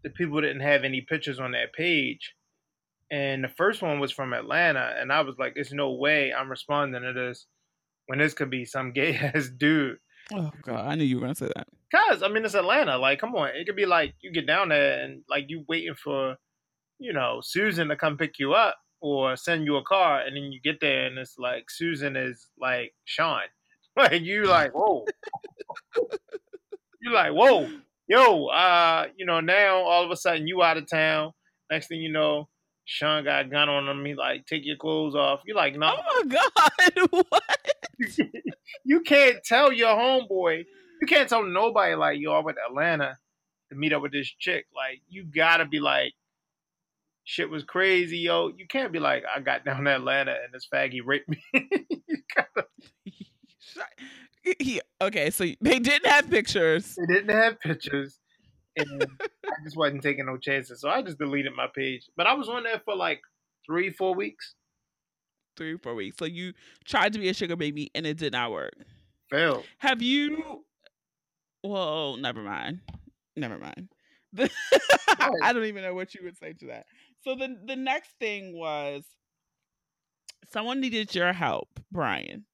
[0.02, 2.34] the people didn't have any pictures on that page.
[3.10, 6.48] And the first one was from Atlanta, and I was like, "There's no way I'm
[6.48, 7.46] responding to this
[8.10, 9.98] when this could be some gay ass dude."
[10.32, 11.68] Oh god, I knew you were gonna say that.
[11.94, 12.98] Cause I mean, it's Atlanta.
[12.98, 15.94] Like, come on, it could be like you get down there and like you waiting
[15.94, 16.36] for,
[16.98, 20.52] you know, Susan to come pick you up or send you a car, and then
[20.52, 23.42] you get there and it's like Susan is like Sean,
[23.96, 25.04] like you like whoa,
[27.00, 27.68] you like whoa,
[28.08, 31.32] yo, uh, you know, now all of a sudden you out of town.
[31.70, 32.48] Next thing you know,
[32.84, 34.04] Sean got a gun on him.
[34.04, 35.40] He like, take your clothes off.
[35.46, 35.94] You're like, no.
[35.96, 36.36] Oh my
[37.06, 37.79] god, what?
[38.84, 40.64] You can't tell your homeboy.
[41.00, 43.18] You can't tell nobody like, yo, I went to Atlanta
[43.70, 44.66] to meet up with this chick.
[44.74, 46.12] Like, you gotta be like,
[47.24, 48.48] shit was crazy, yo.
[48.48, 51.42] You can't be like, I got down to Atlanta and this faggy raped me.
[52.36, 52.66] gotta...
[54.58, 56.96] yeah, okay, so they didn't have pictures.
[56.96, 58.20] They didn't have pictures
[58.76, 60.80] and I just wasn't taking no chances.
[60.80, 62.08] So I just deleted my page.
[62.16, 63.20] But I was on there for like
[63.66, 64.54] three, four weeks.
[65.56, 66.16] Three, four weeks.
[66.18, 66.52] So you
[66.84, 68.74] tried to be a sugar baby and it did not work.
[69.30, 69.64] Failed.
[69.78, 70.64] Have you?
[71.62, 72.80] Well, never mind.
[73.36, 73.88] Never mind.
[75.42, 76.86] I don't even know what you would say to that.
[77.22, 79.04] So the the next thing was
[80.52, 82.44] someone needed your help, Brian.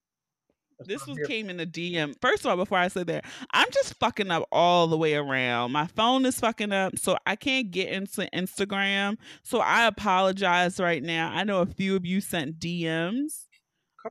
[0.85, 2.15] This was came in the DM.
[2.21, 5.73] First of all, before I say that, I'm just fucking up all the way around.
[5.73, 9.17] My phone is fucking up, so I can't get into Instagram.
[9.43, 11.31] So I apologize right now.
[11.33, 13.47] I know a few of you sent DMs,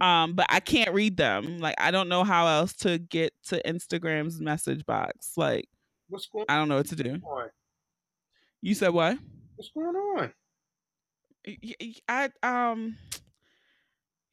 [0.01, 1.59] um, but I can't read them.
[1.59, 5.33] Like I don't know how else to get to Instagram's message box.
[5.37, 5.69] Like,
[6.09, 6.45] what's going?
[6.49, 7.21] I don't know what to do.
[8.61, 9.17] You said what?
[9.55, 10.33] What's going on?
[12.09, 12.97] I um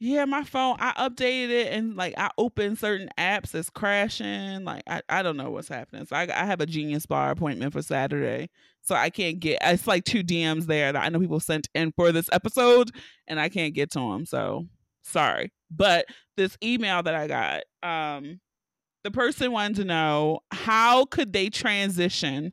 [0.03, 4.65] yeah, my phone, I updated it and like I opened certain apps, it's crashing.
[4.65, 6.07] Like I, I don't know what's happening.
[6.07, 8.51] So I, I have a Genius Bar appointment for Saturday.
[8.81, 11.93] So I can't get, it's like two DMs there that I know people sent in
[11.93, 12.91] for this episode
[13.29, 14.27] and I can't get to them.
[14.27, 14.67] So
[15.03, 15.53] sorry.
[15.71, 18.41] But this email that I got, um,
[19.05, 22.53] the person wanted to know how could they transition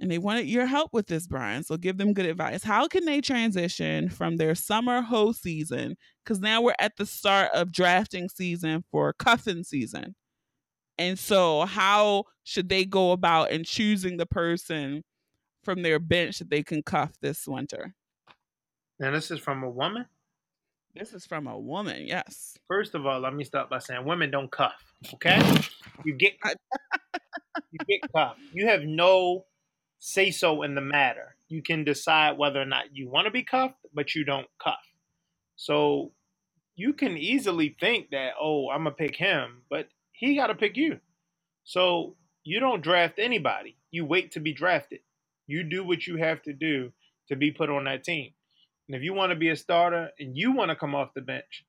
[0.00, 1.64] and they wanted your help with this, Brian.
[1.64, 2.14] So give them mm.
[2.14, 2.62] good advice.
[2.62, 5.96] How can they transition from their summer hoe season?
[6.24, 10.14] Because now we're at the start of drafting season for cuffing season.
[10.98, 15.04] And so, how should they go about in choosing the person
[15.62, 17.94] from their bench that they can cuff this winter?
[18.98, 20.06] Now, this is from a woman?
[20.94, 22.56] This is from a woman, yes.
[22.66, 25.40] First of all, let me start by saying women don't cuff, okay?
[26.04, 26.34] You get
[27.70, 28.40] you get cuffed.
[28.52, 29.44] You have no
[29.98, 31.36] say so in the matter.
[31.48, 34.84] You can decide whether or not you want to be cuffed, but you don't cuff.
[35.56, 36.12] So
[36.76, 40.54] you can easily think that, oh, I'm going to pick him, but he got to
[40.54, 41.00] pick you.
[41.64, 43.76] So you don't draft anybody.
[43.90, 45.00] You wait to be drafted.
[45.46, 46.92] You do what you have to do
[47.28, 48.32] to be put on that team.
[48.86, 51.20] And if you want to be a starter and you want to come off the
[51.20, 51.64] bench,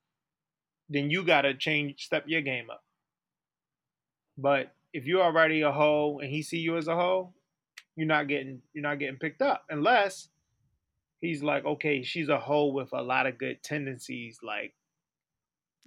[0.88, 2.82] then you got to change, step your game up.
[4.38, 7.34] But if you're already a hoe and he see you as a hoe,
[8.00, 10.28] you're not getting you're not getting picked up unless
[11.20, 14.72] he's like, okay, she's a hoe with a lot of good tendencies, like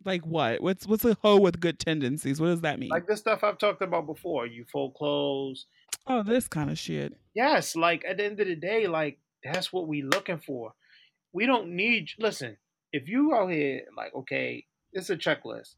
[0.06, 0.62] like what?
[0.62, 2.40] What's what's a hoe with good tendencies?
[2.40, 2.90] What does that mean?
[2.90, 4.46] Like the stuff I've talked about before.
[4.46, 5.66] You fold clothes.
[6.06, 7.14] Oh, this kind of shit.
[7.34, 10.74] Yes, like at the end of the day, like that's what we looking for.
[11.32, 12.58] We don't need listen,
[12.92, 15.76] if you out here like, okay, it's a checklist.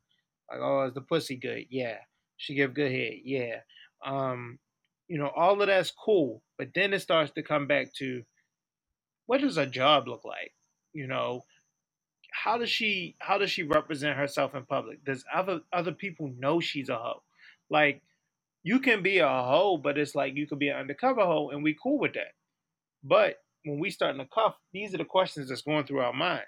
[0.52, 1.66] Like, oh, is the pussy good?
[1.70, 1.98] Yeah.
[2.38, 3.60] She give good head, yeah.
[4.06, 4.60] Um,
[5.08, 6.42] you know, all of that's cool.
[6.58, 8.24] But then it starts to come back to
[9.28, 10.54] what does a job look like?
[10.94, 11.46] You know,
[12.32, 15.04] how does she how does she represent herself in public?
[15.06, 17.24] Does other other people know she's a hoe?
[17.70, 18.02] Like
[18.64, 21.64] you can be a hoe, but it's like you could be an undercover hoe, and
[21.64, 22.34] we cool with that.
[23.04, 26.14] But when we start in the cuff, these are the questions that's going through our
[26.14, 26.46] mind.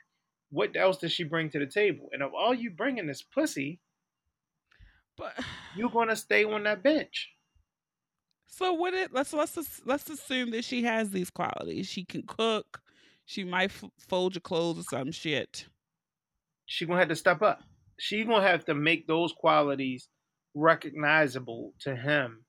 [0.52, 2.10] What else does she bring to the table?
[2.14, 3.80] And if all you bring in is pussy,
[5.18, 5.34] but
[5.76, 7.32] you're gonna stay on that bench.
[8.48, 11.88] So what it let's let's let's assume that she has these qualities.
[11.88, 12.82] She can cook.
[13.26, 15.66] She might f- fold your clothes or some shit.
[16.66, 17.62] She gonna have to step up.
[18.00, 20.10] She gonna have to make those qualities
[20.54, 22.46] recognizable to him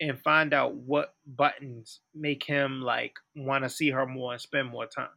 [0.00, 4.68] and find out what buttons make him like want to see her more and spend
[4.68, 5.08] more time.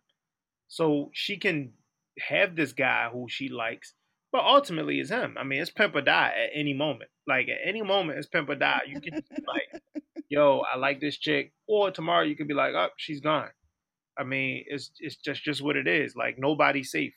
[0.68, 1.74] So she can
[2.20, 3.94] have this guy who she likes,
[4.32, 5.36] but ultimately it's him.
[5.40, 7.10] I mean, it's pimp or die at any moment.
[7.28, 8.82] Like at any moment, it's pimp or die.
[8.88, 9.14] You can
[9.48, 9.82] like,
[10.30, 13.50] yo, I like this chick, or tomorrow you could be like, oh, she's gone.
[14.18, 16.16] I mean, it's it's just just what it is.
[16.16, 17.14] Like nobody's safe.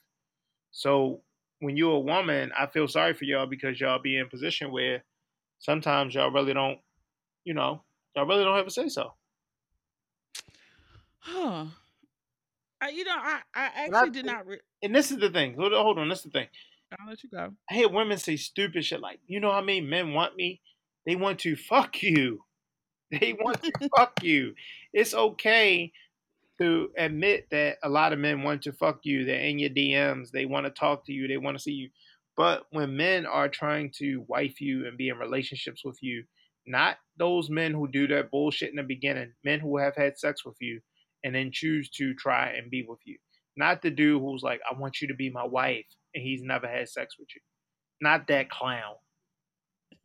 [0.71, 1.23] So
[1.61, 4.73] when you're a woman, I feel sorry for y'all because y'all be in a position
[4.73, 5.05] where
[5.59, 6.79] sometimes y'all really don't,
[7.45, 7.83] you know,
[8.15, 9.13] y'all really don't have a say so.
[11.19, 11.67] Huh.
[12.81, 14.47] I, you know, I, I actually I, did not.
[14.47, 15.55] Re- and this is the thing.
[15.55, 16.09] Hold on, hold on.
[16.09, 16.47] This is the thing.
[16.93, 17.53] I'll let you go.
[17.71, 20.61] I hear women say stupid shit like, you know how many men want me?
[21.07, 22.41] They want to fuck you.
[23.11, 24.53] They want to fuck you.
[24.93, 25.93] It's okay
[26.61, 29.25] to admit that a lot of men want to fuck you.
[29.25, 30.31] They're in your DMs.
[30.31, 31.27] They want to talk to you.
[31.27, 31.89] They want to see you.
[32.37, 36.25] But when men are trying to wife you and be in relationships with you,
[36.67, 40.45] not those men who do that bullshit in the beginning, men who have had sex
[40.45, 40.81] with you
[41.25, 43.17] and then choose to try and be with you.
[43.57, 46.67] Not the dude who's like, I want you to be my wife and he's never
[46.67, 47.41] had sex with you.
[48.01, 48.95] Not that clown.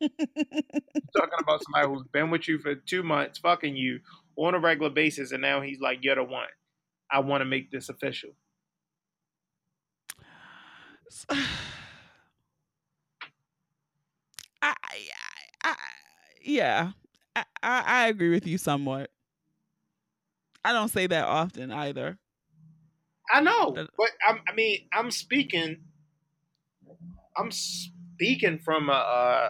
[0.00, 4.00] talking about somebody who's been with you for two months, fucking you
[4.36, 6.48] on a regular basis, and now he's like, You're the one.
[7.10, 8.30] I want to make this official.
[14.62, 14.74] I, I,
[15.62, 15.74] I
[16.42, 16.92] yeah,
[17.36, 19.10] I, I agree with you somewhat.
[20.64, 22.18] I don't say that often either.
[23.32, 23.88] I know, but
[24.26, 25.78] I'm, I mean, I'm speaking.
[27.36, 29.48] I'm speaking from a uh,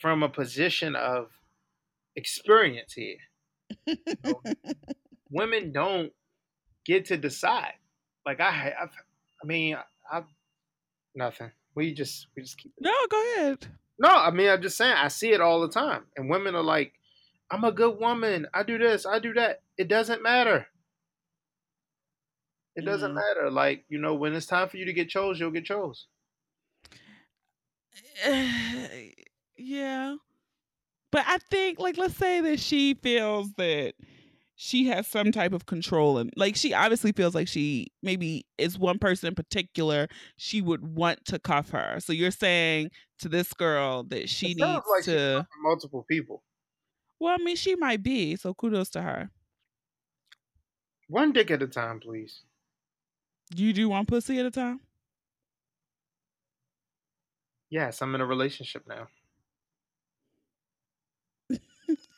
[0.00, 1.30] from a position of
[2.16, 3.16] experience here.
[3.86, 4.42] You know,
[5.30, 6.12] women don't
[6.84, 7.74] get to decide.
[8.26, 8.92] Like I, I've,
[9.42, 9.76] I mean,
[10.10, 10.24] I've
[11.14, 11.50] nothing.
[11.74, 12.72] We just, we just keep.
[12.76, 12.84] It.
[12.84, 13.66] No, go ahead.
[13.98, 14.94] No, I mean, I'm just saying.
[14.96, 16.92] I see it all the time, and women are like,
[17.50, 18.46] "I'm a good woman.
[18.54, 19.06] I do this.
[19.06, 20.66] I do that." It doesn't matter.
[22.76, 23.14] It doesn't mm.
[23.14, 23.50] matter.
[23.50, 26.06] Like you know, when it's time for you to get chose, you'll get chose.
[29.56, 30.16] yeah,
[31.14, 33.94] but I think, like, let's say that she feels that
[34.56, 38.78] she has some type of control and like she obviously feels like she maybe is
[38.78, 41.98] one person in particular she would want to cuff her.
[42.00, 46.42] So you're saying to this girl that she it needs like to multiple people.
[47.18, 49.30] Well i mean she might be so kudos to her.
[51.08, 52.42] One dick at a time please.
[53.54, 54.80] You do one pussy at a time
[57.74, 59.08] yes i'm in a relationship now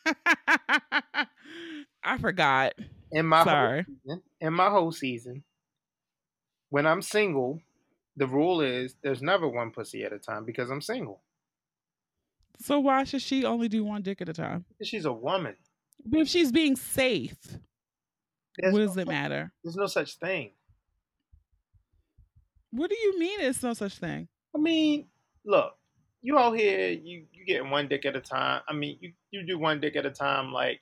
[2.03, 2.73] I forgot.
[3.11, 3.83] In my Sorry.
[3.83, 5.43] Whole season, in my whole season,
[6.69, 7.61] when I'm single,
[8.15, 11.21] the rule is there's never one pussy at a time because I'm single.
[12.59, 14.65] So why should she only do one dick at a time?
[14.81, 15.55] She's a woman.
[16.05, 17.37] But if she's being safe,
[18.57, 19.51] there's what does no, it matter?
[19.63, 20.51] There's no such thing.
[22.71, 24.27] What do you mean it's no such thing?
[24.55, 25.07] I mean,
[25.47, 25.73] look,
[26.21, 28.61] you out here, you you getting one dick at a time.
[28.67, 30.81] I mean, you you do one dick at a time, like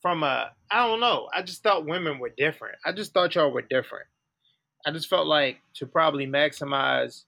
[0.00, 1.28] from a I don't know.
[1.34, 2.76] I just thought women were different.
[2.84, 4.06] I just thought y'all were different.
[4.86, 7.24] I just felt like to probably maximize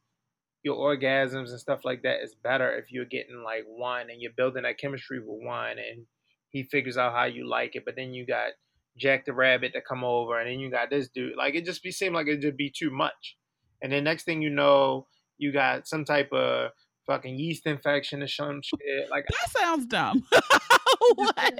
[0.62, 4.32] your orgasms and stuff like that is better if you're getting like one and you're
[4.36, 6.06] building that chemistry with one and
[6.48, 7.84] he figures out how you like it.
[7.84, 8.52] But then you got
[8.96, 11.36] Jack the Rabbit to come over and then you got this dude.
[11.36, 13.36] Like it just be seemed like it just be too much.
[13.82, 15.06] And then next thing you know,
[15.44, 16.70] you got some type of
[17.06, 19.10] fucking yeast infection or some shit.
[19.10, 20.24] Like that sounds dumb.
[20.32, 21.50] I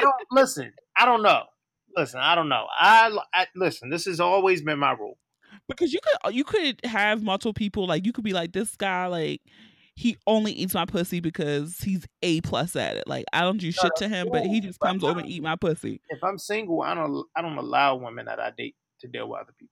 [0.00, 0.72] don't listen.
[0.96, 1.44] I don't know.
[1.96, 2.66] Listen, I don't know.
[2.78, 3.88] I, I listen.
[3.88, 5.16] This has always been my rule.
[5.68, 7.86] Because you could you could have multiple people.
[7.86, 9.06] Like you could be like this guy.
[9.06, 9.40] Like
[9.94, 13.04] he only eats my pussy because he's a plus at it.
[13.06, 15.56] Like I don't do shit to him, but he just comes over and eat my
[15.56, 16.02] pussy.
[16.10, 19.40] If I'm single, I don't I don't allow women that I date to deal with
[19.40, 19.70] other people.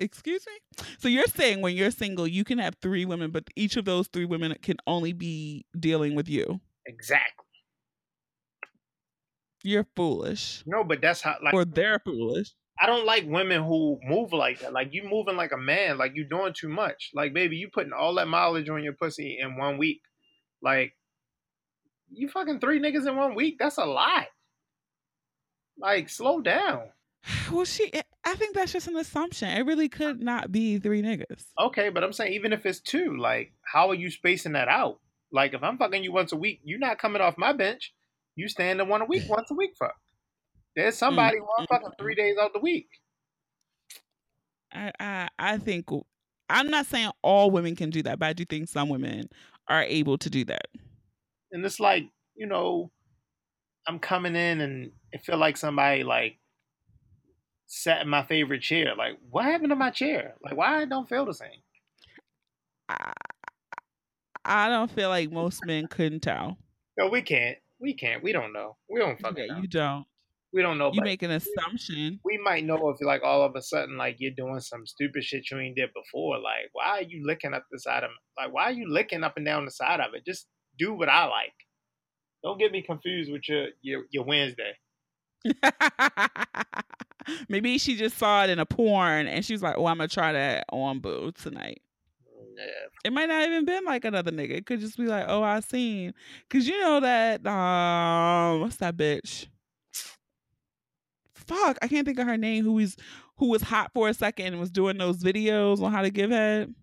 [0.00, 0.84] Excuse me?
[0.98, 4.08] So you're saying when you're single, you can have three women, but each of those
[4.08, 6.60] three women can only be dealing with you.
[6.86, 7.44] Exactly.
[9.62, 10.62] You're foolish.
[10.66, 12.54] No, but that's how like or they're foolish.
[12.80, 14.72] I don't like women who move like that.
[14.72, 17.10] Like you moving like a man, like you doing too much.
[17.14, 20.00] Like baby, you putting all that mileage on your pussy in one week.
[20.62, 20.94] Like
[22.10, 23.56] you fucking three niggas in one week.
[23.58, 24.28] That's a lot.
[25.78, 26.84] Like slow down.
[27.52, 27.92] Well, she.
[28.24, 29.48] I think that's just an assumption.
[29.48, 31.46] It really could not be three niggas.
[31.58, 35.00] Okay, but I'm saying even if it's two, like how are you spacing that out?
[35.32, 37.94] Like if I'm fucking you once a week, you're not coming off my bench.
[38.36, 39.94] You stand in one a week, once a week, fuck.
[40.76, 42.88] There's somebody mm, one fucking three days out the week.
[44.72, 45.88] I, I I think
[46.48, 49.28] I'm not saying all women can do that, but I do think some women
[49.68, 50.66] are able to do that.
[51.52, 52.04] And it's like,
[52.34, 52.90] you know,
[53.88, 56.38] I'm coming in and it feel like somebody like
[57.70, 58.94] sat in my favorite chair.
[58.98, 60.34] Like, what happened to my chair?
[60.42, 61.62] Like, why I don't feel the same?
[62.88, 63.12] I,
[64.44, 66.58] I don't feel like most men couldn't tell.
[66.98, 67.56] No, we can't.
[67.78, 68.24] We can't.
[68.24, 68.76] We don't know.
[68.90, 69.62] We don't fucking yeah, know.
[69.62, 70.04] You don't.
[70.52, 70.90] We don't know.
[70.92, 72.18] You make an assumption.
[72.24, 75.48] We might know if like all of a sudden like you're doing some stupid shit
[75.48, 76.38] you ain't did before.
[76.38, 79.36] Like, why are you licking up the side of like why are you licking up
[79.36, 80.26] and down the side of it?
[80.26, 81.54] Just do what I like.
[82.42, 84.72] Don't get me confused with your your, your Wednesday.
[87.48, 90.08] Maybe she just saw it in a porn and she was like, "Oh, I'm gonna
[90.08, 91.82] try that on boo tonight."
[92.56, 92.64] Yeah.
[93.04, 94.50] It might not even been like another nigga.
[94.50, 96.14] It could just be like, "Oh, I seen,"
[96.48, 99.46] because you know that um, what's that bitch?
[101.34, 102.64] Fuck, I can't think of her name.
[102.64, 102.96] Who is
[103.36, 106.30] who was hot for a second and was doing those videos on how to give
[106.30, 106.74] head.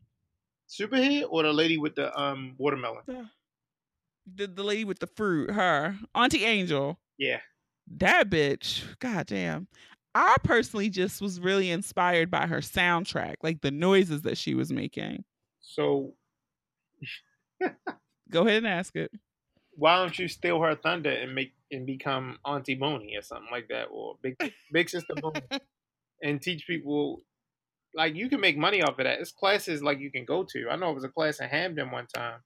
[0.68, 3.04] Superhead or the lady with the um watermelon?
[4.36, 7.00] The the lady with the fruit, her Auntie Angel.
[7.18, 7.40] Yeah.
[7.96, 9.68] That bitch, goddamn.
[10.14, 14.72] I personally just was really inspired by her soundtrack, like the noises that she was
[14.72, 15.24] making.
[15.62, 16.14] So
[18.30, 19.12] go ahead and ask it.
[19.76, 23.68] Why don't you steal her thunder and make and become Auntie Boney or something like
[23.68, 24.36] that, or Big
[24.72, 25.42] Big Sister Boney,
[26.24, 27.22] and teach people
[27.94, 29.20] like you can make money off of that.
[29.20, 30.70] It's classes like you can go to.
[30.70, 32.40] I know it was a class in Hampden one time.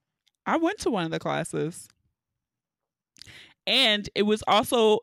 [0.46, 1.88] I went to one of the classes.
[3.68, 5.00] And it was also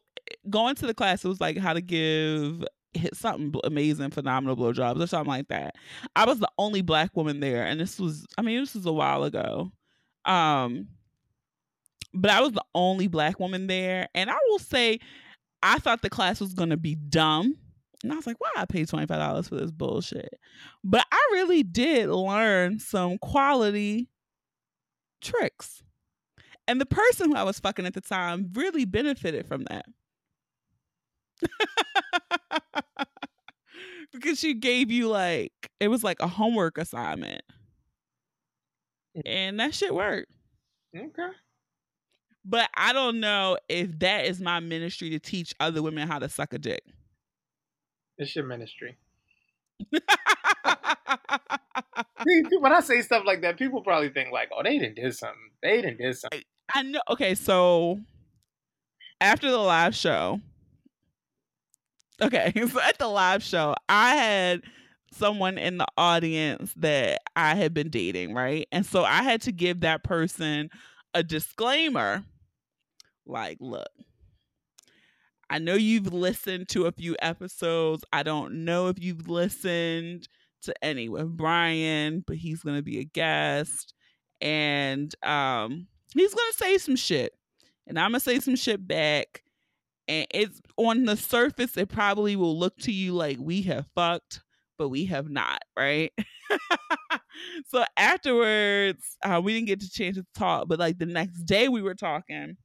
[0.48, 2.64] going to the class, it was like how to give
[3.12, 5.76] something amazing, phenomenal blowjobs or something like that.
[6.16, 8.92] I was the only black woman there, and this was, I mean, this was a
[8.92, 9.72] while ago.
[10.24, 10.88] Um,
[12.14, 14.98] but I was the only black woman there, and I will say,
[15.62, 17.56] I thought the class was gonna be dumb.
[18.04, 20.34] And I was like, why I paid $25 for this bullshit?
[20.84, 24.08] But I really did learn some quality
[25.20, 25.82] tricks.
[26.68, 29.86] And the person who I was fucking at the time really benefited from that.
[34.12, 37.42] because she gave you like it was like a homework assignment.
[39.16, 39.22] Mm.
[39.26, 40.30] And that shit worked.
[40.96, 41.28] Okay.
[42.44, 46.28] But I don't know if that is my ministry to teach other women how to
[46.28, 46.82] suck a dick.
[48.16, 48.96] It's your ministry.
[52.60, 55.50] when I say stuff like that, people probably think like, "Oh, they didn't do something.
[55.62, 56.42] They didn't do something."
[56.74, 57.00] I know.
[57.10, 58.00] Okay, so
[59.20, 60.40] after the live show,
[62.20, 64.62] okay, so at the live show, I had
[65.12, 68.66] someone in the audience that I had been dating, right?
[68.72, 70.70] And so I had to give that person
[71.14, 72.24] a disclaimer
[73.26, 73.88] like, look,
[75.50, 78.04] I know you've listened to a few episodes.
[78.12, 80.28] I don't know if you've listened
[80.62, 83.94] to any with Brian, but he's going to be a guest.
[84.40, 87.34] And um, he's gonna say some shit,
[87.86, 89.42] and I'm gonna say some shit back.
[90.08, 94.42] And it's on the surface, it probably will look to you like we have fucked,
[94.78, 96.12] but we have not, right?
[97.68, 101.68] so afterwards, uh, we didn't get to chance to talk, but like the next day
[101.68, 102.56] we were talking,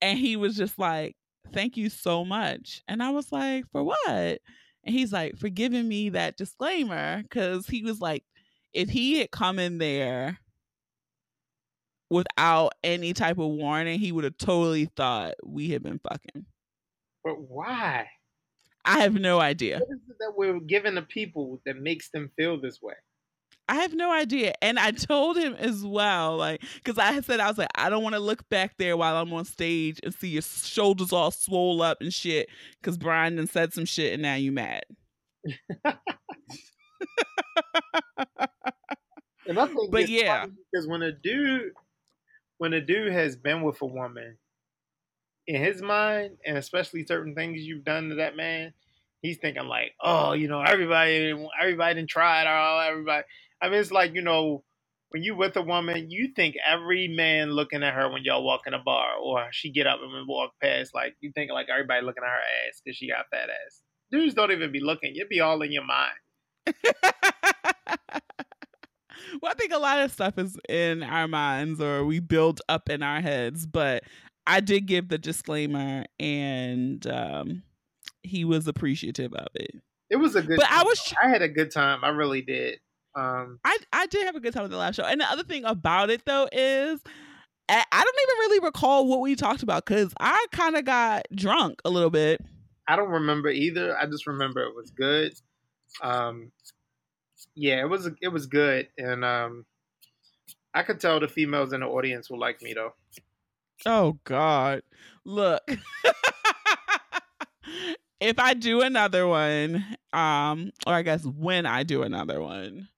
[0.00, 1.16] and he was just like,
[1.52, 5.88] "Thank you so much," and I was like, "For what?" And he's like, "For giving
[5.88, 8.24] me that disclaimer," because he was like,
[8.72, 10.38] if he had come in there
[12.10, 16.46] without any type of warning, he would have totally thought we had been fucking.
[17.24, 18.08] But why?
[18.84, 19.78] I have no idea.
[19.78, 22.94] What is it that we're giving the people that makes them feel this way?
[23.68, 24.54] I have no idea.
[24.62, 28.02] And I told him as well, like, because I said, I was like, I don't
[28.02, 31.82] want to look back there while I'm on stage and see your shoulders all swole
[31.82, 32.48] up and shit,
[32.80, 34.84] because Brian then said some shit and now you mad.
[35.84, 35.98] and
[39.58, 41.72] I think but yeah, because when a dude
[42.58, 44.36] when a dude has been with a woman,
[45.48, 48.74] in his mind, and especially certain things you've done to that man,
[49.22, 53.24] he's thinking like, oh, you know, everybody, everybody didn't try it, all everybody.
[53.60, 54.62] I mean, it's like you know,
[55.10, 58.62] when you with a woman, you think every man looking at her when y'all walk
[58.66, 62.04] in a bar, or she get up and walk past, like you think like everybody
[62.04, 63.82] looking at her ass because she got fat ass.
[64.12, 66.12] Dudes don't even be looking; You'd be all in your mind.
[69.42, 72.88] well, I think a lot of stuff is in our minds or we build up
[72.88, 74.04] in our heads, but
[74.46, 77.62] I did give the disclaimer and um,
[78.22, 79.72] he was appreciative of it.
[80.10, 80.80] It was a good But time.
[80.80, 82.02] I was I had a good time.
[82.02, 82.80] I really did.
[83.14, 85.04] Um I I did have a good time with the last show.
[85.04, 87.00] And the other thing about it though is
[87.68, 91.26] I I don't even really recall what we talked about because I kind of got
[91.34, 92.40] drunk a little bit.
[92.86, 93.98] I don't remember either.
[93.98, 95.34] I just remember it was good.
[96.02, 96.52] Um
[97.54, 99.64] yeah, it was it was good and um
[100.74, 102.94] I could tell the females in the audience will like me though.
[103.86, 104.82] Oh God.
[105.24, 105.62] Look.
[108.20, 112.88] if I do another one, um, or I guess when I do another one,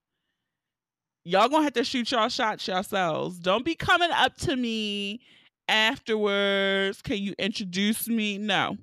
[1.23, 3.39] y'all gonna have to shoot y'all shots yourselves.
[3.39, 5.21] Don't be coming up to me
[5.67, 7.01] afterwards.
[7.01, 8.37] Can you introduce me?
[8.37, 8.77] No.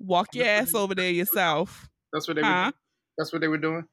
[0.00, 1.88] Walk your ass over there yourself.
[2.12, 2.72] That's what they were Huh?
[3.16, 3.84] that's what they were doing.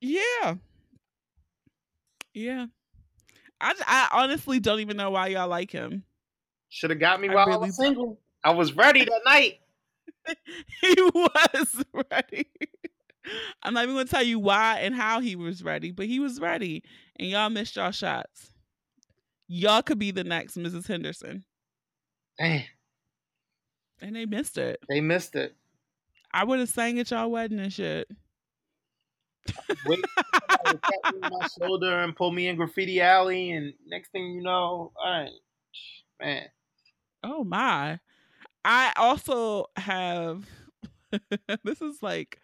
[0.00, 0.54] Yeah.
[2.34, 2.66] Yeah.
[3.60, 6.04] I, I honestly don't even know why y'all like him.
[6.68, 8.20] Should have got me I while I really was single.
[8.44, 9.60] I was ready that night.
[10.80, 12.46] he was ready.
[13.62, 16.40] I'm not even gonna tell you why and how he was ready, but he was
[16.40, 16.82] ready,
[17.16, 18.50] and y'all missed y'all shots.
[19.48, 20.86] Y'all could be the next Mrs.
[20.86, 21.44] Henderson,
[22.38, 22.62] Damn,
[24.00, 24.78] and they missed it.
[24.88, 25.56] they missed it.
[26.32, 28.08] I would have sang at y'all wedding and shit.
[29.86, 30.04] Wait,
[30.48, 34.42] somebody tap me my shoulder and pull me in graffiti alley, and next thing you
[34.42, 35.30] know, all right,
[36.20, 36.46] man.
[37.22, 37.98] Oh my!
[38.64, 40.44] I also have.
[41.64, 42.38] this is like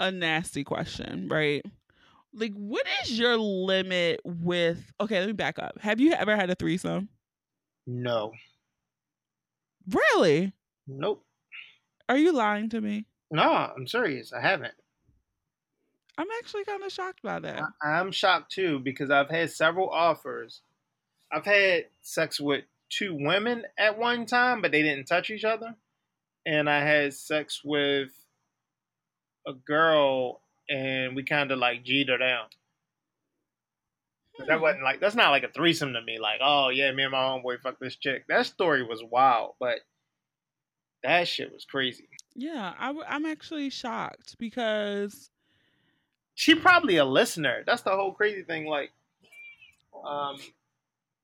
[0.00, 1.64] a nasty question, right?
[2.34, 4.92] Like, what is your limit with?
[5.00, 5.78] Okay, let me back up.
[5.80, 7.08] Have you ever had a threesome?
[7.86, 8.32] No,
[9.88, 10.52] Really?
[10.86, 11.24] nope,
[12.08, 13.06] Are you lying to me?
[13.30, 14.32] no, I'm serious.
[14.32, 14.74] I haven't.
[16.18, 17.62] I'm actually kind of shocked by that.
[17.82, 20.62] I, I'm shocked too because I've had several offers.
[21.32, 25.74] I've had sex with two women at one time, but they didn't touch each other.
[26.46, 28.10] And I had sex with
[29.46, 30.40] a girl,
[30.70, 32.46] and we kind of like G'd her down.
[34.46, 34.62] That Hmm.
[34.62, 36.18] wasn't like that's not like a threesome to me.
[36.18, 38.26] Like, oh yeah, me and my homeboy fucked this chick.
[38.28, 39.80] That story was wild, but
[41.02, 42.08] that shit was crazy.
[42.34, 45.30] Yeah, I w- I'm actually shocked because
[46.36, 47.64] She probably a listener.
[47.66, 48.66] That's the whole crazy thing.
[48.66, 48.92] Like,
[50.06, 50.36] um,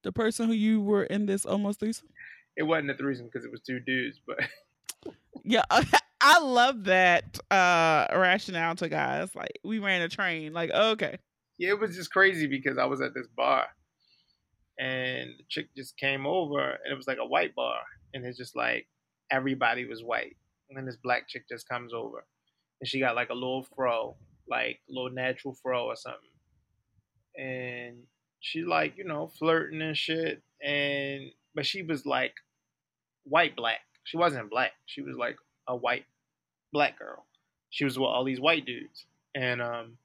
[0.03, 2.09] the person who you were in this almost threesome.
[2.57, 4.39] it wasn't a threesome because it was two dudes, but
[5.45, 5.63] Yeah,
[6.21, 9.35] I love that uh rationale to guys.
[9.35, 10.53] Like we ran a train.
[10.53, 11.19] Like okay,
[11.59, 13.67] yeah, it was just crazy because I was at this bar
[14.79, 17.81] and the chick just came over and it was like a white bar
[18.15, 18.89] and it's just like
[19.31, 20.37] everybody was white
[20.69, 22.25] and then this black chick just comes over
[22.81, 24.17] and she got like a little fro
[24.49, 26.21] like little natural fro or something.
[27.39, 28.05] And
[28.41, 30.43] she like you know flirting and shit.
[30.63, 32.35] And but she was like
[33.25, 33.81] white black.
[34.05, 34.73] She wasn't black.
[34.87, 35.37] She was like
[35.69, 36.05] a white
[36.73, 37.27] black girl.
[37.71, 39.07] She was with all these white dudes.
[39.35, 39.99] And um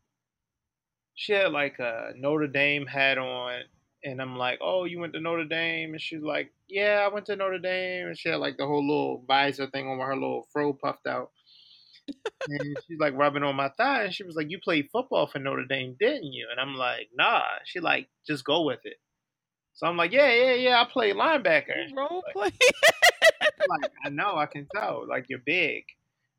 [1.17, 3.63] she had like a Notre Dame hat on,
[4.03, 7.25] and I'm like, "Oh, you went to Notre Dame?" And she's like, "Yeah, I went
[7.25, 10.15] to Notre Dame." And she had like the whole little visor thing on with her
[10.15, 11.31] little fro puffed out,
[12.49, 15.39] and she's like rubbing on my thigh, and she was like, "You played football for
[15.39, 18.97] Notre Dame, didn't you?" And I'm like, "Nah." She like, "Just go with it."
[19.73, 20.81] So I'm like, "Yeah, yeah, yeah.
[20.81, 22.51] I played linebacker." role play.
[23.69, 25.05] like, I know, I can tell.
[25.07, 25.83] Like, you're big.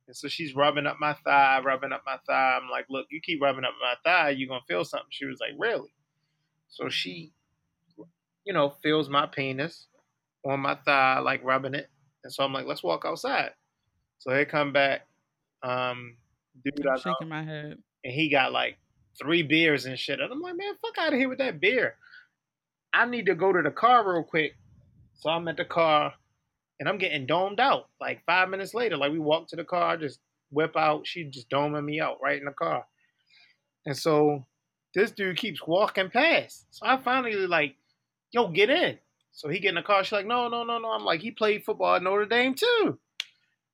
[0.06, 2.58] And so she's rubbing up my thigh, rubbing up my thigh.
[2.60, 5.08] I'm like, look, you keep rubbing up my thigh, you're going to feel something.
[5.10, 5.92] She was like, really?
[6.68, 7.32] So she,
[8.44, 9.86] you know, feels my penis
[10.46, 11.88] on my thigh, like rubbing it.
[12.24, 13.50] And so I'm like, let's walk outside.
[14.18, 15.06] So they come back.
[15.62, 16.16] Um,
[16.64, 17.78] dude, I I'm shaking my head.
[18.04, 18.78] and he got like
[19.20, 20.20] three beers and shit.
[20.20, 21.96] And I'm like, man, fuck out of here with that beer.
[22.92, 24.54] I need to go to the car real quick.
[25.14, 26.14] So I'm at the car
[26.78, 27.88] and I'm getting domed out.
[28.00, 31.06] Like five minutes later, like we walk to the car, I just whip out.
[31.06, 32.86] She just doming me out right in the car.
[33.84, 34.46] And so
[34.94, 36.66] this dude keeps walking past.
[36.70, 37.76] So I finally like,
[38.30, 38.98] yo, get in.
[39.32, 40.04] So he get in the car.
[40.04, 40.90] She's like, no, no, no, no.
[40.90, 42.98] I'm like, he played football at Notre Dame too.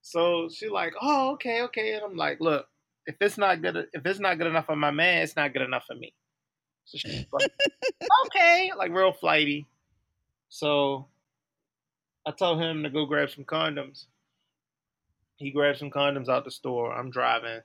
[0.05, 1.95] So she's like, oh, okay, okay.
[1.95, 2.67] And I'm like, look,
[3.07, 5.63] if it's not good, if it's not good enough for my man, it's not good
[5.63, 6.13] enough for me.
[6.85, 7.51] So she's like,
[8.27, 9.67] okay, like real flighty.
[10.51, 11.07] So
[12.27, 14.05] I told him to go grab some condoms.
[15.37, 16.95] He grabbed some condoms out the store.
[16.95, 17.63] I'm driving,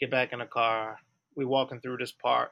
[0.00, 0.96] get back in the car.
[1.36, 2.50] We walking through this park,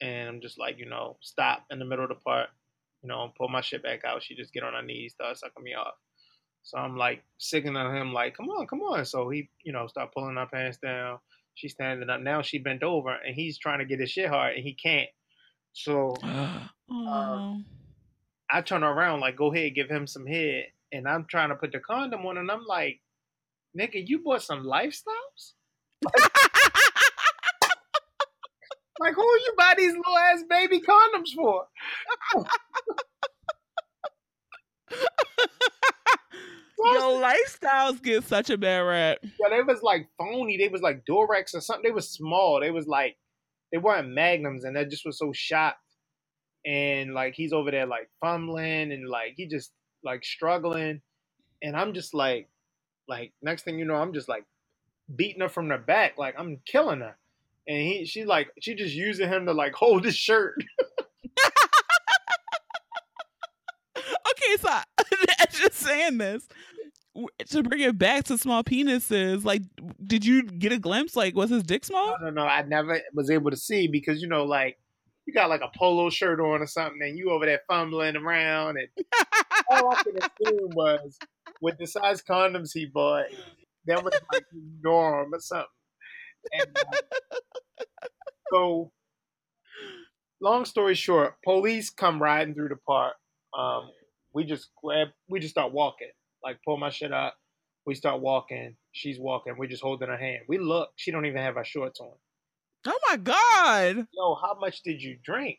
[0.00, 2.48] and I'm just like, you know, stop in the middle of the park,
[3.02, 4.22] you know, pull my shit back out.
[4.22, 5.92] She just get on her knees, start sucking me off.
[6.66, 9.04] So I'm like signaling on him, like, come on, come on.
[9.04, 11.20] So he, you know, start pulling her pants down.
[11.54, 12.20] She's standing up.
[12.20, 15.08] Now she bent over and he's trying to get his shit hard and he can't.
[15.72, 16.16] So
[16.90, 17.64] um,
[18.50, 20.64] I turn around, like, go ahead, give him some head.
[20.90, 22.98] And I'm trying to put the condom on and I'm like,
[23.78, 25.52] nigga, you bought some lifestyles?
[28.98, 31.66] Like, who you buy these little ass baby condoms for?
[36.94, 39.18] Yo, lifestyles get such a bad rap.
[39.40, 40.56] Yeah, they was like phony.
[40.58, 41.84] They was like Durex or something.
[41.84, 42.60] They was small.
[42.60, 43.16] They was like
[43.72, 45.78] they weren't magnums, and that just was so shocked.
[46.66, 49.72] And like he's over there like fumbling and like he just
[50.04, 51.02] like struggling,
[51.62, 52.48] and I'm just like,
[53.08, 54.44] like next thing you know, I'm just like
[55.14, 57.16] beating her from the back, like I'm killing her
[57.68, 60.56] and he she like she just using him to like hold his shirt.
[64.30, 66.46] okay, so I'm just saying this
[67.48, 69.44] to bring it back to small penises.
[69.44, 69.62] Like,
[70.04, 71.16] did you get a glimpse?
[71.16, 72.14] Like, was his dick small?
[72.14, 72.46] I don't know.
[72.46, 74.78] I never was able to see because you know, like
[75.26, 78.78] you got like a polo shirt on or something, and you over there fumbling around,
[78.78, 78.88] and
[79.70, 81.18] all I could assume was
[81.60, 83.26] with the size condoms he bought,
[83.86, 84.44] that was like
[84.82, 85.66] norm or something.
[86.52, 87.86] And, uh,
[88.52, 88.92] so,
[90.40, 93.14] long story short, police come riding through the park.
[93.56, 93.90] Um,
[94.32, 96.10] we just grab, we just start walking.
[96.46, 97.34] Like pull my shit up.
[97.86, 98.76] We start walking.
[98.92, 99.56] She's walking.
[99.58, 100.42] We're just holding her hand.
[100.48, 100.90] We look.
[100.94, 102.12] She don't even have her shorts on.
[102.86, 104.06] Oh my god!
[104.12, 105.58] Yo, how much did you drink?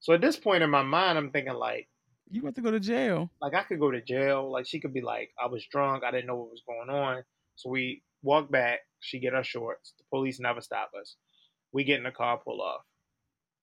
[0.00, 1.88] So at this point in my mind, I'm thinking like,
[2.30, 3.30] you want to go to jail?
[3.40, 4.52] Like I could go to jail.
[4.52, 6.04] Like she could be like, I was drunk.
[6.04, 7.22] I didn't know what was going on.
[7.54, 8.80] So we walk back.
[9.00, 9.94] She get her shorts.
[9.96, 11.16] The police never stop us.
[11.72, 12.82] We get in the car, pull off,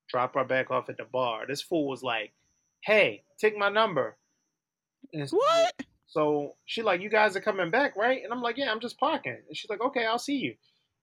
[0.09, 1.45] drop our back off at the bar.
[1.47, 2.33] This fool was like,
[2.83, 4.17] "Hey, take my number."
[5.13, 5.75] And what?
[6.13, 8.99] So she like, "You guys are coming back, right?" And I'm like, "Yeah, I'm just
[8.99, 10.55] parking." And she's like, "Okay, I'll see you."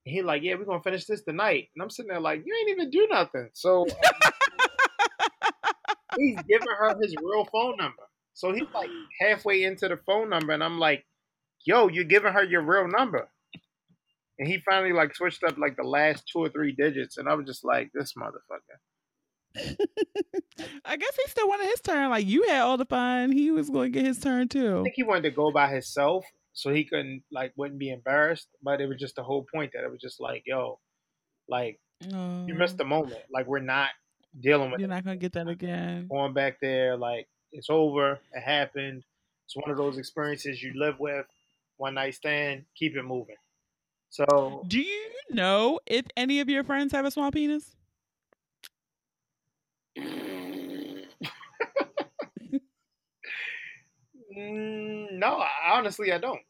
[0.06, 2.56] And he like, "Yeah, we're gonna finish this tonight." And I'm sitting there like, "You
[2.60, 3.86] ain't even do nothing." So
[6.16, 8.04] he's giving her his real phone number.
[8.34, 8.90] So he's like
[9.20, 11.04] halfway into the phone number, and I'm like,
[11.64, 13.28] "Yo, you're giving her your real number."
[14.38, 17.34] and he finally like switched up like the last two or three digits, and I
[17.34, 18.78] was just like, this motherfucker.
[20.84, 22.10] I guess he still wanted his turn.
[22.10, 24.80] Like you had all the fun, he was going to get his turn too.
[24.80, 28.48] I think he wanted to go by himself, so he couldn't like wouldn't be embarrassed.
[28.62, 30.78] But it was just the whole point that it was just like, yo,
[31.48, 32.78] like you missed oh.
[32.78, 33.22] the moment.
[33.32, 33.90] Like we're not
[34.38, 34.80] dealing with.
[34.80, 34.94] You're it.
[34.94, 36.08] not gonna get that again.
[36.08, 38.18] Going back there, like it's over.
[38.32, 39.02] It happened.
[39.46, 41.26] It's one of those experiences you live with.
[41.76, 42.64] One night stand.
[42.76, 43.36] Keep it moving.
[44.10, 47.76] So, do you know if any of your friends have a small penis?
[54.36, 56.40] Mm, no, honestly, I don't.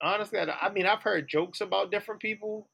[0.00, 0.56] Honestly, I, don't.
[0.62, 2.68] I mean, I've heard jokes about different people,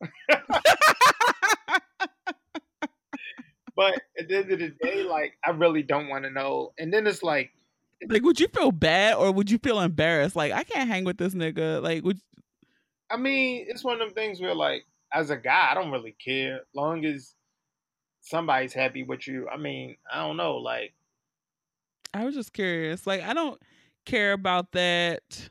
[3.74, 6.72] but at the end of the day, like, I really don't want to know.
[6.78, 7.50] And then it's like,
[8.08, 10.36] like, would you feel bad or would you feel embarrassed?
[10.36, 11.82] Like, I can't hang with this nigga.
[11.82, 12.20] Like, would
[13.10, 16.16] I mean, it's one of them things where, like, as a guy, I don't really
[16.22, 16.60] care.
[16.74, 17.34] Long as
[18.24, 19.48] somebody's happy with you.
[19.48, 20.56] I mean, I don't know.
[20.56, 20.94] Like,
[22.12, 23.06] I was just curious.
[23.06, 23.60] Like, I don't
[24.04, 25.50] care about that.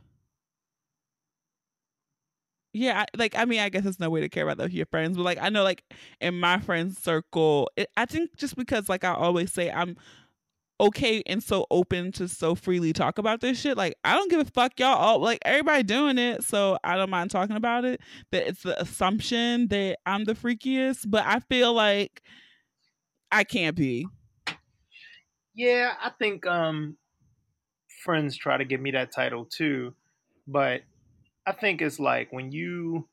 [2.75, 4.73] Yeah, I, like I mean, I guess there's no way to care about that with
[4.73, 5.83] your friends, but like I know, like
[6.19, 9.95] in my friends circle, it, I think just because, like I always say, I'm
[10.79, 13.77] okay and so open to so freely talk about this shit.
[13.77, 17.11] Like I don't give a fuck y'all all like everybody doing it, so I don't
[17.11, 18.01] mind talking about it.
[18.31, 22.23] That it's the assumption that I'm the freakiest, but I feel like
[23.33, 24.07] I can't be.
[25.53, 26.97] Yeah, I think um
[28.03, 29.95] friends try to give me that title too,
[30.47, 30.81] but
[31.45, 33.09] I think it's like when you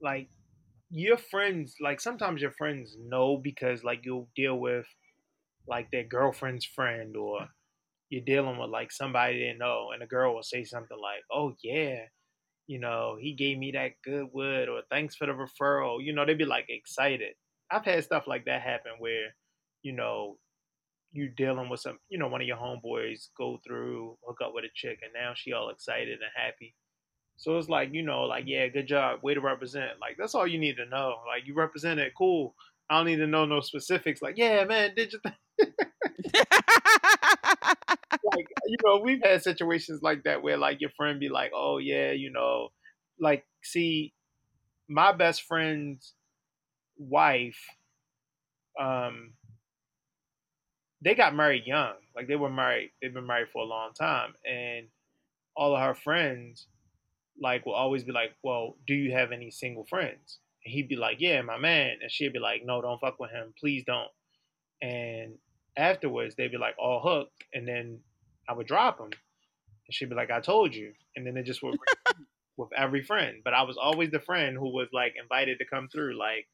[0.00, 0.30] like
[0.90, 4.86] your friends like sometimes your friends know because like you'll deal with
[5.68, 7.48] like their girlfriend's friend or
[8.10, 11.54] you're dealing with like somebody they know and the girl will say something like, Oh
[11.62, 12.06] yeah,
[12.66, 16.04] you know, he gave me that good wood or thanks for the referral.
[16.04, 17.34] You know, they'd be like excited.
[17.70, 19.34] I've had stuff like that happen where,
[19.82, 20.38] you know,
[21.12, 24.64] you're dealing with some, you know, one of your homeboys go through, hook up with
[24.64, 26.74] a chick, and now she all excited and happy.
[27.36, 30.00] So it's like, you know, like, yeah, good job, way to represent.
[30.00, 31.16] Like, that's all you need to know.
[31.26, 32.54] Like, you represent it, cool.
[32.90, 34.22] I don't need to know no specifics.
[34.22, 35.20] Like, yeah, man, did you?
[35.24, 35.34] Th-
[38.34, 41.78] like, you know, we've had situations like that where like your friend be like, "Oh
[41.78, 42.68] yeah, you know,
[43.18, 44.12] like see,
[44.88, 46.14] my best friend's
[46.98, 47.60] wife,
[48.78, 49.32] um,
[51.02, 51.94] they got married young.
[52.16, 54.86] Like they were married, they've been married for a long time, and
[55.56, 56.66] all of her friends
[57.40, 60.96] like will always be like, "Well, do you have any single friends?" And he'd be
[60.96, 64.10] like, "Yeah, my man," and she'd be like, "No, don't fuck with him, please don't."
[64.80, 65.38] And
[65.76, 68.00] afterwards, they'd be like, "All hooked," and then
[68.48, 71.62] I would drop him, and she'd be like, "I told you," and then it just
[71.62, 71.78] would
[72.56, 73.42] with every friend.
[73.44, 76.46] But I was always the friend who was like invited to come through, like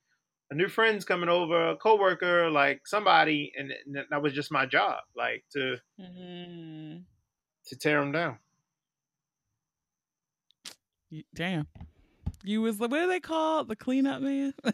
[0.51, 4.67] a new friend's coming over, a coworker, like somebody, and, and that was just my
[4.67, 7.05] job, like to Mm.
[7.67, 8.39] to tear them down.
[11.35, 11.67] Damn.
[12.45, 13.69] You was the what do they called?
[13.69, 14.55] The cleanup man?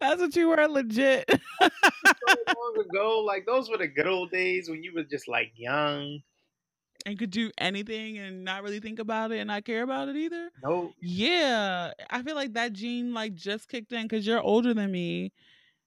[0.00, 1.24] That's what you were legit.
[1.30, 1.38] so
[2.56, 6.20] long ago, like those were the good old days when you were just like young.
[7.06, 10.16] And could do anything and not really think about it and not care about it
[10.16, 10.50] either.
[10.62, 11.92] No, Yeah.
[12.10, 15.32] I feel like that gene like just kicked in because you're older than me.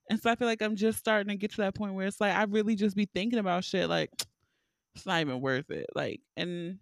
[0.10, 2.22] And so I feel like I'm just starting to get to that point where it's
[2.22, 4.12] like I really just be thinking about shit like
[4.96, 5.88] it's not even worth it.
[5.96, 6.80] Like and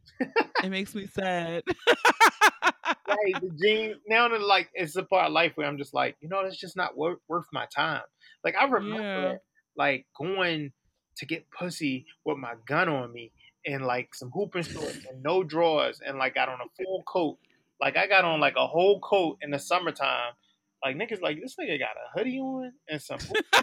[0.61, 1.63] it makes me sad.
[3.07, 6.17] right, the gene now that like it's a part of life where I'm just like,
[6.21, 8.01] you know, that's just not worth worth my time.
[8.43, 9.37] Like I remember Yeah.
[9.75, 10.71] like going
[11.17, 13.31] to get pussy with my gun on me
[13.65, 17.37] and like some hooping shorts and no drawers and like got on a full coat.
[17.81, 20.33] Like I got on like a whole coat in the summertime.
[20.83, 23.19] Like niggas like this nigga got a hoodie on and some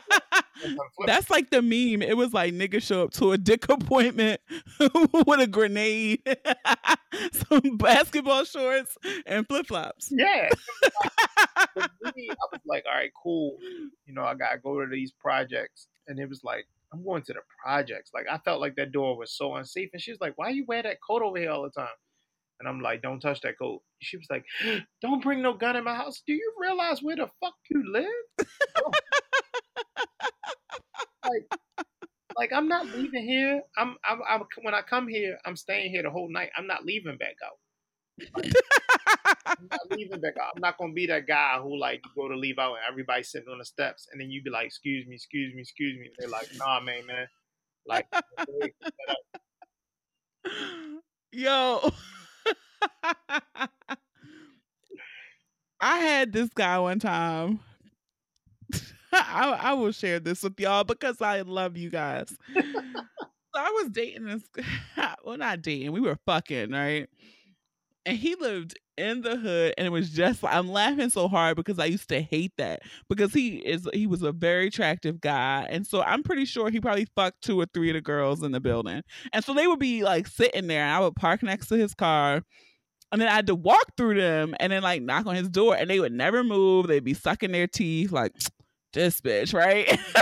[0.64, 2.02] and some That's like the meme.
[2.02, 4.40] It was like niggas show up to a dick appointment
[4.80, 6.22] with a grenade,
[7.32, 8.96] some basketball shorts,
[9.26, 10.10] and flip flops.
[10.10, 10.48] Yeah.
[11.76, 13.58] I was like, all right, cool.
[14.06, 15.88] You know, I gotta go to these projects.
[16.08, 18.10] And it was like, I'm going to the projects.
[18.14, 19.90] Like I felt like that door was so unsafe.
[19.92, 21.88] And she was like, Why you wear that coat over here all the time?
[22.58, 23.82] And I'm like, Don't touch that coat.
[24.00, 24.44] She was like,
[25.02, 26.22] Don't bring no gun in my house.
[26.26, 28.46] Do you realize where the fuck you live?
[31.24, 31.60] like
[32.36, 33.62] like I'm not leaving here.
[33.76, 36.50] I'm, I'm, I'm when I come here, I'm staying here the whole night.
[36.56, 37.58] I'm not leaving back out.
[39.46, 40.20] I'm not leaving.
[40.24, 43.48] I'm not gonna be that guy who like go to leave out and everybody's sitting
[43.48, 46.10] on the steps and then you be like, excuse me, excuse me, excuse me.
[46.18, 47.26] They're like, nah, man, man.
[47.86, 48.06] Like,
[51.32, 51.90] Yo.
[55.80, 57.60] I had this guy one time.
[59.12, 62.28] I, I will share this with y'all because I love you guys.
[62.54, 64.42] so I was dating this
[65.24, 67.08] well not dating, we were fucking, right?
[68.06, 71.78] And he lived in the hood and it was just I'm laughing so hard because
[71.78, 75.86] I used to hate that because he is he was a very attractive guy and
[75.86, 78.60] so I'm pretty sure he probably fucked two or three of the girls in the
[78.60, 79.02] building.
[79.32, 81.94] And so they would be like sitting there and I would park next to his
[81.94, 82.42] car
[83.12, 85.76] and then I had to walk through them and then like knock on his door
[85.76, 86.86] and they would never move.
[86.86, 88.32] They'd be sucking their teeth like
[88.92, 89.88] this bitch, right?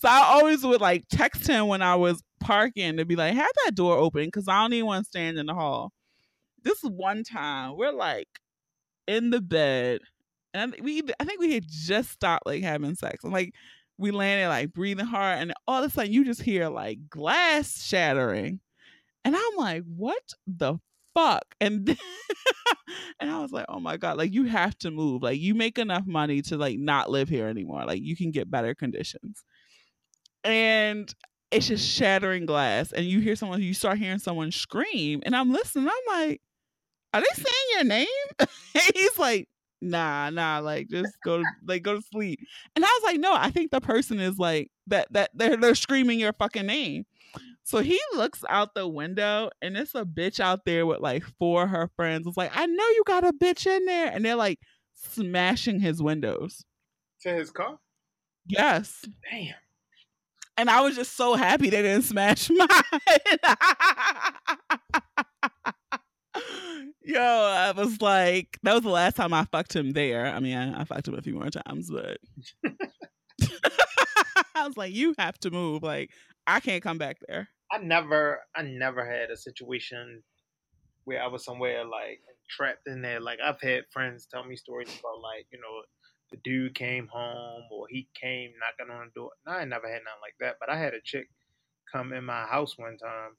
[0.00, 3.50] so I always would like text him when I was parking to be like, have
[3.64, 5.92] that door open because I don't even want to stand in the hall.
[6.62, 8.28] This is one time we're like
[9.06, 10.00] in the bed
[10.54, 13.24] and we I think we had just stopped like having sex.
[13.24, 13.54] And like
[13.98, 17.82] we landed like breathing hard and all of a sudden you just hear like glass
[17.84, 18.60] shattering.
[19.24, 20.78] And I'm like, what the
[21.14, 21.44] fuck?
[21.60, 21.96] And then,
[23.20, 25.22] and I was like, oh my God, like you have to move.
[25.22, 27.84] Like you make enough money to like not live here anymore.
[27.84, 29.44] Like you can get better conditions.
[30.42, 31.14] And
[31.50, 32.92] it's just shattering glass.
[32.92, 35.22] And you hear someone, you start hearing someone scream.
[35.26, 35.88] And I'm listening.
[35.88, 36.40] I'm like,
[37.12, 38.06] are they saying your name?
[38.38, 38.48] and
[38.94, 39.48] he's like,
[39.80, 42.40] nah, nah, like just go to like go to sleep.
[42.76, 45.74] And I was like, no, I think the person is like that that they're they're
[45.74, 47.04] screaming your fucking name.
[47.62, 51.64] So he looks out the window and it's a bitch out there with like four
[51.64, 52.26] of her friends.
[52.26, 54.10] It's like, I know you got a bitch in there.
[54.10, 54.58] And they're like
[54.94, 56.64] smashing his windows.
[57.22, 57.78] to his car.
[58.46, 59.04] Yes.
[59.30, 59.54] Damn.
[60.56, 62.68] And I was just so happy they didn't smash mine.
[67.12, 70.26] Yo, I was like, that was the last time I fucked him there.
[70.26, 72.18] I mean, I, I fucked him a few more times, but
[74.54, 75.82] I was like, you have to move.
[75.82, 76.10] Like,
[76.46, 77.48] I can't come back there.
[77.72, 80.22] I never, I never had a situation
[81.04, 83.20] where I was somewhere like trapped in there.
[83.20, 85.82] Like I've had friends tell me stories about like you know
[86.30, 89.30] the dude came home or he came knocking on the door.
[89.46, 90.56] No, I never had nothing like that.
[90.60, 91.28] But I had a chick
[91.92, 93.36] come in my house one time.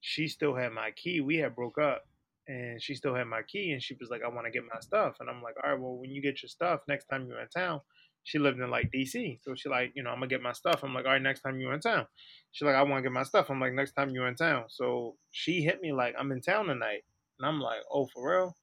[0.00, 1.20] She still had my key.
[1.20, 2.04] We had broke up,
[2.48, 3.72] and she still had my key.
[3.72, 5.80] And she was like, "I want to get my stuff." And I'm like, "All right,
[5.80, 7.80] well, when you get your stuff, next time you're in town."
[8.24, 10.82] She lived in like DC, so she like, you know, I'm gonna get my stuff.
[10.82, 12.06] I'm like, all right, next time you're in town.
[12.52, 13.48] She's like, I want to get my stuff.
[13.48, 14.64] I'm like, next time you're in town.
[14.68, 17.04] So she hit me like, I'm in town tonight.
[17.38, 18.56] And I'm like, oh, for real?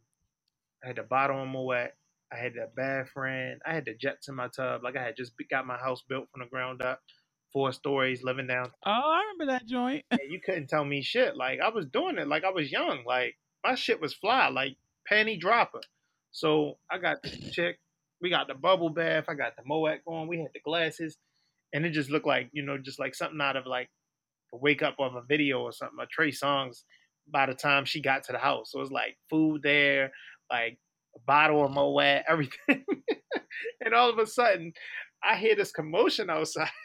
[0.85, 1.93] I had the bottle on Moet.
[2.33, 3.61] I had that bad friend.
[3.66, 4.83] I had the jets in my tub.
[4.85, 7.01] Like I had just got my house built from the ground up,
[7.53, 8.72] four stories, living down.
[8.87, 10.05] Oh, I remember that joint.
[10.11, 11.37] And you couldn't tell me shit.
[11.37, 12.28] Like I was doing it.
[12.28, 13.05] Like I was young.
[13.07, 14.49] Like my shit was fly.
[14.51, 14.76] Like
[15.11, 15.80] panty dropper.
[16.33, 17.78] So I got the chick.
[18.20, 19.26] We got the bubble bath.
[19.28, 20.28] I got the Moet going.
[20.28, 21.18] We had the glasses,
[21.72, 23.91] and it just looked like you know, just like something out of like
[24.53, 25.99] the wake up of a video or something.
[26.03, 26.83] A Trey Songz.
[27.33, 30.12] By the time she got to the house, so it was like food there,
[30.51, 30.78] like
[31.17, 32.85] a bottle of Moet, everything.
[33.85, 34.73] and all of a sudden,
[35.23, 36.71] I hear this commotion outside.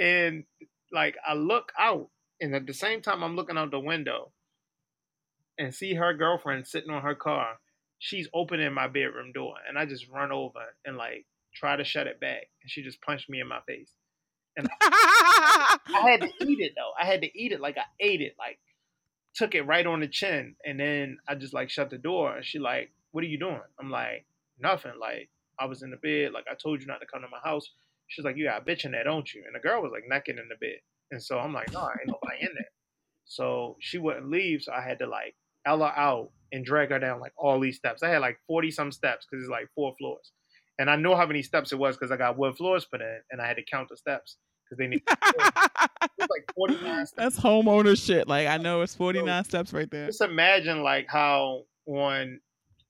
[0.00, 0.44] And
[0.92, 2.08] like I look out,
[2.40, 4.30] and at the same time I'm looking out the window
[5.58, 7.58] and see her girlfriend sitting on her car.
[7.98, 12.06] She's opening my bedroom door, and I just run over and like try to shut
[12.06, 13.92] it back, and she just punched me in my face.
[14.56, 16.92] And I, I had to eat it though.
[17.00, 18.60] I had to eat it like I ate it, like
[19.34, 22.36] took it right on the chin, and then I just like shut the door.
[22.36, 24.26] And she like, "What are you doing?" I'm like,
[24.58, 26.32] "Nothing." Like I was in the bed.
[26.32, 27.68] Like I told you not to come to my house.
[28.08, 30.04] She's like, "You got a bitch in there, don't you?" And the girl was like
[30.08, 30.78] naked in the bed,
[31.10, 32.70] and so I'm like, "No, ain't nobody in there."
[33.24, 35.34] So she wouldn't leave, so I had to like
[35.66, 38.02] Ella out and drag her down like all these steps.
[38.02, 40.32] I had like 40 some steps because it's like four floors.
[40.78, 43.20] And I know how many steps it was because I got wood floors put in
[43.30, 45.02] and I had to count the steps because they need
[46.18, 47.12] like 49 steps.
[47.16, 48.28] That's homeowner shit.
[48.28, 50.06] Like I know it's 49 so, steps right there.
[50.06, 52.40] Just imagine like how on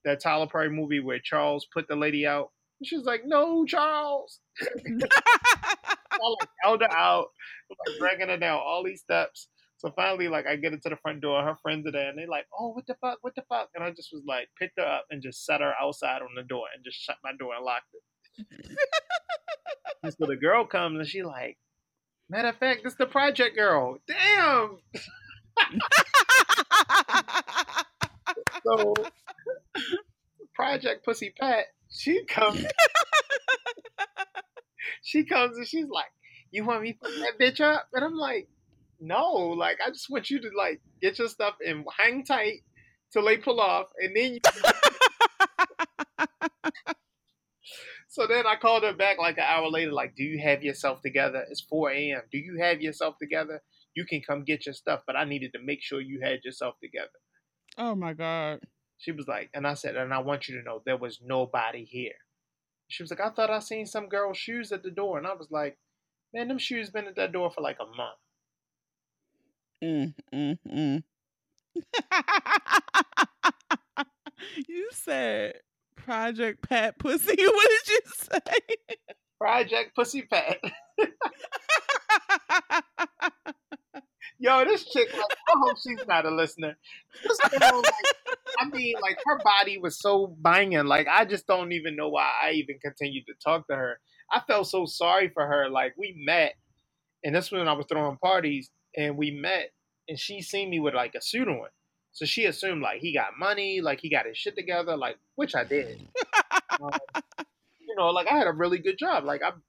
[0.05, 2.51] that Tyler Perry movie where Charles put the lady out.
[2.85, 4.41] She's like, no, Charles.
[4.61, 7.29] I like held her out,
[7.71, 9.49] like dragging her down all these steps.
[9.79, 12.27] So finally, like I get into the front door, her friends are there, and they're
[12.27, 13.19] like, "Oh, what the fuck?
[13.21, 15.73] What the fuck?" And I just was like, picked her up and just set her
[15.81, 18.03] outside on the door and just shut my door and locked it.
[20.03, 21.59] and so the girl comes and she like,
[22.29, 23.99] matter of fact, this the project girl.
[24.09, 24.79] Damn.
[28.65, 28.95] so
[30.55, 32.67] Project Pussy Pat, she comes.
[35.03, 36.13] she comes and she's like,
[36.51, 38.49] "You want me to put that bitch up?" And I'm like
[39.01, 42.61] no, like I just want you to like get your stuff and hang tight
[43.11, 44.35] till they pull off, and then.
[44.35, 44.41] You-
[48.09, 51.01] so then I called her back like an hour later, like, "Do you have yourself
[51.01, 51.43] together?
[51.51, 52.21] It's 4 a.m.
[52.31, 53.63] Do you have yourself together?
[53.95, 56.75] You can come get your stuff, but I needed to make sure you had yourself
[56.83, 57.09] together."
[57.79, 58.61] Oh my god.
[58.99, 61.85] She was like, and I said, and I want you to know there was nobody
[61.85, 62.15] here.
[62.89, 65.35] She was like, I thought I seen some girl's shoes at the door, and I
[65.35, 65.79] was like,
[66.35, 68.19] man, them shoes been at that door for like a month.
[69.83, 71.03] Mm, mm, mm.
[74.69, 75.55] you said
[75.97, 77.37] Project Pat Pussy.
[77.39, 78.39] What did you say?
[79.39, 80.59] Project Pussy Pat.
[84.39, 86.77] Yo, this chick, like, I hope she's not a listener.
[87.59, 87.95] Girl, like,
[88.59, 90.87] I mean, like, her body was so banging.
[90.87, 93.99] Like, I just don't even know why I even continued to talk to her.
[94.31, 95.69] I felt so sorry for her.
[95.69, 96.55] Like, we met,
[97.25, 99.71] and this was when I was throwing parties, and we met,
[100.09, 101.69] and she seen me with like a suit on.
[102.13, 105.55] So she assumed like he got money, like he got his shit together, like which
[105.55, 106.01] I did.
[106.81, 106.91] um,
[107.81, 109.25] you know, like I had a really good job.
[109.25, 109.63] Like I'm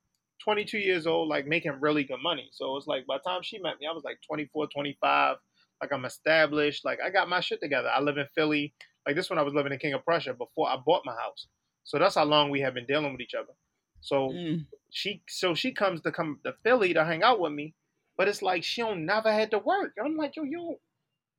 [0.43, 2.49] 22 years old, like making really good money.
[2.51, 5.37] So it's like by the time she met me, I was like 24, 25.
[5.81, 6.85] Like I'm established.
[6.85, 7.89] Like I got my shit together.
[7.89, 8.73] I live in Philly.
[9.05, 11.47] Like this one, I was living in King of Prussia before I bought my house.
[11.83, 13.53] So that's how long we have been dealing with each other.
[14.01, 14.65] So mm.
[14.91, 17.73] she, so she comes to come to Philly to hang out with me.
[18.17, 19.93] But it's like she don't never had to work.
[20.03, 20.77] I'm like, yo, you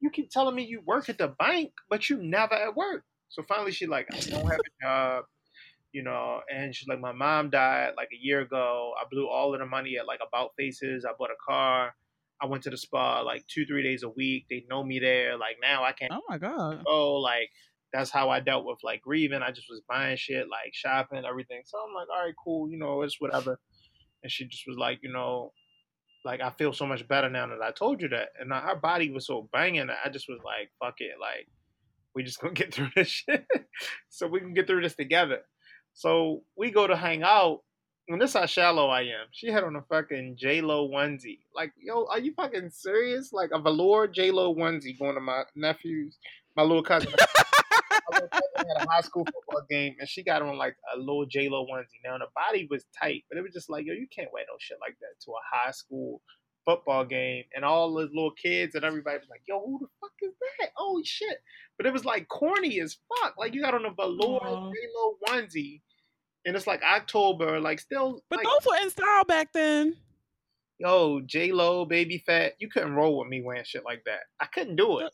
[0.01, 3.05] you keep telling me you work at the bank, but you never at work.
[3.29, 5.25] So finally she like, I don't have a job,
[5.93, 8.93] you know, and she's like, my mom died like a year ago.
[9.01, 11.05] I blew all of the money at like about faces.
[11.05, 11.95] I bought a car.
[12.41, 14.47] I went to the spa like two, three days a week.
[14.49, 15.37] They know me there.
[15.37, 16.83] Like now I can't Oh my God.
[16.87, 17.51] Oh, like
[17.93, 19.43] that's how I dealt with like grieving.
[19.43, 21.63] I just was buying shit, like shopping, everything.
[21.65, 23.59] So I'm like, all right, cool, you know, it's whatever.
[24.23, 25.53] And she just was like, you know,
[26.25, 28.29] like I feel so much better now that I told you that.
[28.39, 31.49] And uh, her body was so banging I just was like, fuck it, like
[32.15, 33.47] we just gonna get through this shit,
[34.09, 35.41] so we can get through this together.
[35.95, 37.61] So we go to hang out
[38.09, 39.29] And this how shallow I am.
[39.31, 41.39] She had on a fucking J Lo onesie.
[41.55, 43.33] Like, yo, are you fucking serious?
[43.33, 46.19] Like a velour J Lo onesie going to my nephew's,
[46.57, 47.13] my little cousin.
[47.13, 50.99] my little cousin had a high school football game, and she got on like a
[50.99, 52.03] little J Lo onesie.
[52.05, 54.57] Now the body was tight, but it was just like, yo, you can't wear no
[54.59, 56.21] shit like that to a high school
[56.65, 60.13] football game, and all the little kids and everybody was like, "Yo, who the fuck
[60.23, 60.71] is that?
[60.79, 61.39] Oh shit!"
[61.77, 63.35] But it was like corny as fuck.
[63.39, 64.71] Like you got on a velour Aw.
[64.71, 65.81] J Lo onesie,
[66.45, 68.23] and it's like October, like still.
[68.29, 69.97] But like, those were in style back then.
[70.79, 74.21] yo, J Lo, baby fat, you couldn't roll with me wearing shit like that.
[74.41, 75.13] I couldn't do it.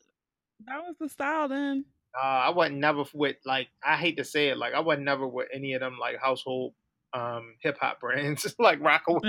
[0.66, 1.84] That was the style then.
[2.16, 5.26] Uh, I wasn't never with like I hate to say it, like I wasn't never
[5.26, 6.72] with any of them like household
[7.14, 9.20] um hip hop brands like Rocawear,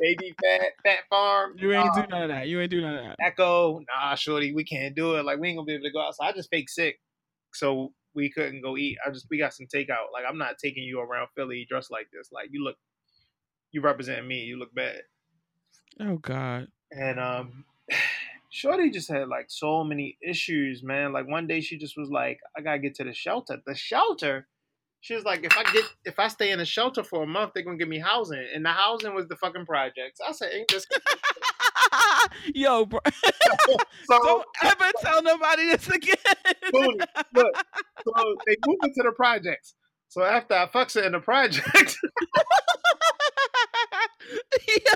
[0.00, 2.48] Baby Phat, Phat Farm, you ain't nah, do none of that.
[2.48, 3.16] You ain't do none of that.
[3.20, 3.80] Echo.
[3.80, 5.24] Nah, shorty, we can't do it.
[5.24, 6.14] Like we ain't gonna be able to go out.
[6.14, 6.98] So I just fake sick,
[7.54, 8.98] so we couldn't go eat.
[9.06, 10.12] I just we got some takeout.
[10.12, 12.30] Like I'm not taking you around Philly dressed like this.
[12.32, 12.76] Like you look,
[13.72, 14.40] you represent me.
[14.40, 15.02] You look bad.
[16.00, 16.68] Oh God.
[16.90, 17.64] And um
[18.50, 21.12] Shorty just had like so many issues, man.
[21.12, 23.58] Like one day she just was like, I gotta get to the shelter.
[23.66, 24.48] The shelter?
[25.00, 27.52] She was like, if I get if I stay in a shelter for a month,
[27.54, 28.44] they're gonna give me housing.
[28.54, 30.20] And the housing was the fucking projects.
[30.26, 30.86] I said, ain't this
[32.54, 33.00] Yo, bro.
[33.14, 36.16] so Don't ever tell nobody this again.
[36.72, 37.56] Look,
[38.04, 39.74] so they moved into the projects.
[40.08, 41.98] So after I fucks her in the projects,
[44.68, 44.92] Yo.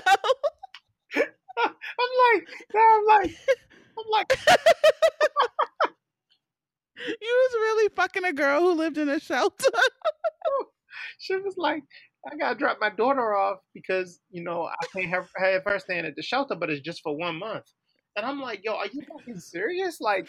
[1.15, 3.35] I'm like, I'm like,
[3.97, 4.39] I'm like,
[6.97, 9.69] You was really fucking a girl who lived in a shelter.
[10.45, 10.65] Oh,
[11.17, 11.83] she was like,
[12.29, 16.05] I gotta drop my daughter off because you know I can't have, have her staying
[16.05, 17.65] at the shelter, but it's just for one month.
[18.15, 19.99] And I'm like, yo, are you fucking serious?
[19.99, 20.27] Like,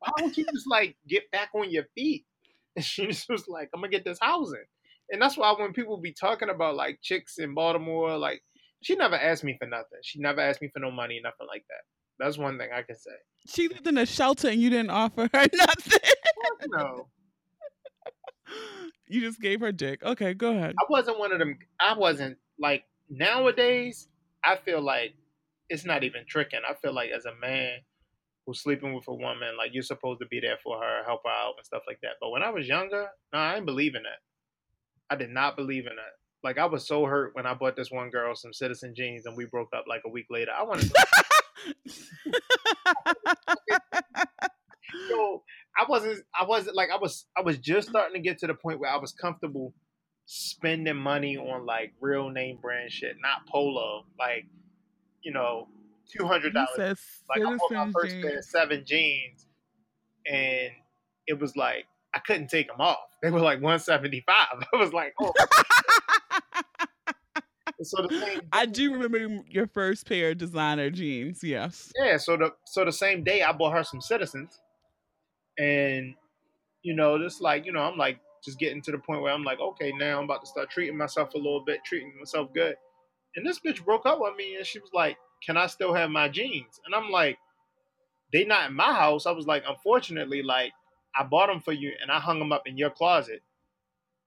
[0.00, 2.24] why don't you just like get back on your feet?
[2.74, 4.64] And she just was like, I'm gonna get this housing.
[5.10, 8.42] And that's why when people be talking about like chicks in Baltimore, like
[8.82, 9.98] she never asked me for nothing.
[10.02, 11.82] She never asked me for no money, nothing like that.
[12.22, 13.10] That's one thing I can say.
[13.48, 16.10] She lived in a shelter and you didn't offer her nothing.
[16.68, 17.08] No,
[19.08, 20.02] You just gave her dick.
[20.02, 20.74] Okay, go ahead.
[20.80, 21.58] I wasn't one of them.
[21.80, 24.08] I wasn't like nowadays.
[24.44, 25.14] I feel like
[25.68, 26.60] it's not even tricking.
[26.68, 27.78] I feel like as a man
[28.46, 31.30] who's sleeping with a woman, like you're supposed to be there for her, help her
[31.30, 32.12] out, and stuff like that.
[32.20, 34.20] But when I was younger, no, I didn't believe in that.
[35.10, 36.14] I did not believe in that.
[36.42, 39.36] Like I was so hurt when I bought this one girl some Citizen jeans and
[39.36, 40.52] we broke up like a week later.
[40.58, 41.24] I wanted to
[45.08, 45.42] so
[45.76, 48.54] I wasn't I wasn't like I was I was just starting to get to the
[48.54, 49.74] point where I was comfortable
[50.26, 54.46] spending money on like real name brand shit, not polo, like
[55.22, 55.68] you know,
[56.16, 56.98] two hundred dollars.
[57.28, 59.46] Like I bought my first pair of seven jeans,
[60.26, 60.70] and
[61.26, 62.98] it was like I couldn't take them off.
[63.22, 64.64] They were like one seventy five.
[64.74, 65.32] I was like, oh.
[67.84, 71.42] so the same I do remember your first pair of designer jeans.
[71.42, 71.92] Yes.
[71.98, 74.60] Yeah, so the so the same day I bought her some citizens,
[75.58, 76.14] and
[76.82, 79.44] you know, just like you know, I'm like just getting to the point where I'm
[79.44, 82.74] like, okay, now I'm about to start treating myself a little bit, treating myself good.
[83.36, 86.10] And this bitch broke up with me, and she was like, "Can I still have
[86.10, 87.38] my jeans?" And I'm like,
[88.32, 90.72] "They not in my house." I was like, "Unfortunately, like
[91.16, 93.42] I bought them for you, and I hung them up in your closet."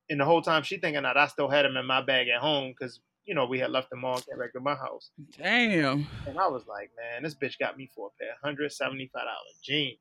[0.10, 2.42] And the whole time she thinking that I still had them in my bag at
[2.42, 5.10] home because you know we had left them all, came back to my house.
[5.38, 6.08] Damn.
[6.28, 9.10] And I was like, man, this bitch got me for a pair of hundred seventy
[9.14, 9.98] five dollar jeans.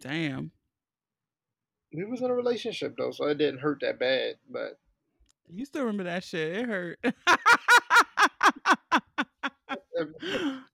[0.00, 0.50] Damn.
[1.92, 4.34] We was in a relationship though, so it didn't hurt that bad.
[4.50, 4.78] But
[5.52, 6.56] You still remember that shit.
[6.56, 6.98] It hurt.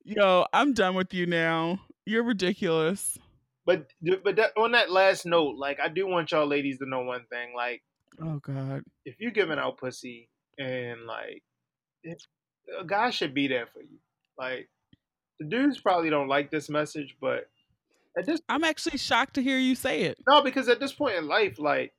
[0.04, 1.80] Yo, I'm done with you now.
[2.04, 3.16] You're ridiculous.
[3.64, 3.86] but
[4.22, 7.24] but that, on that last note, like I do want y'all ladies to know one
[7.30, 7.54] thing.
[7.56, 7.82] Like
[8.20, 8.82] Oh God.
[9.04, 10.28] if you're giving out pussy
[10.58, 11.42] and like
[12.80, 13.98] a guy should be there for you.
[14.38, 14.68] Like
[15.38, 17.48] the dudes probably don't like this message, but
[18.16, 20.18] at this I'm actually shocked to hear you say it.
[20.28, 21.92] no, because at this point in life, like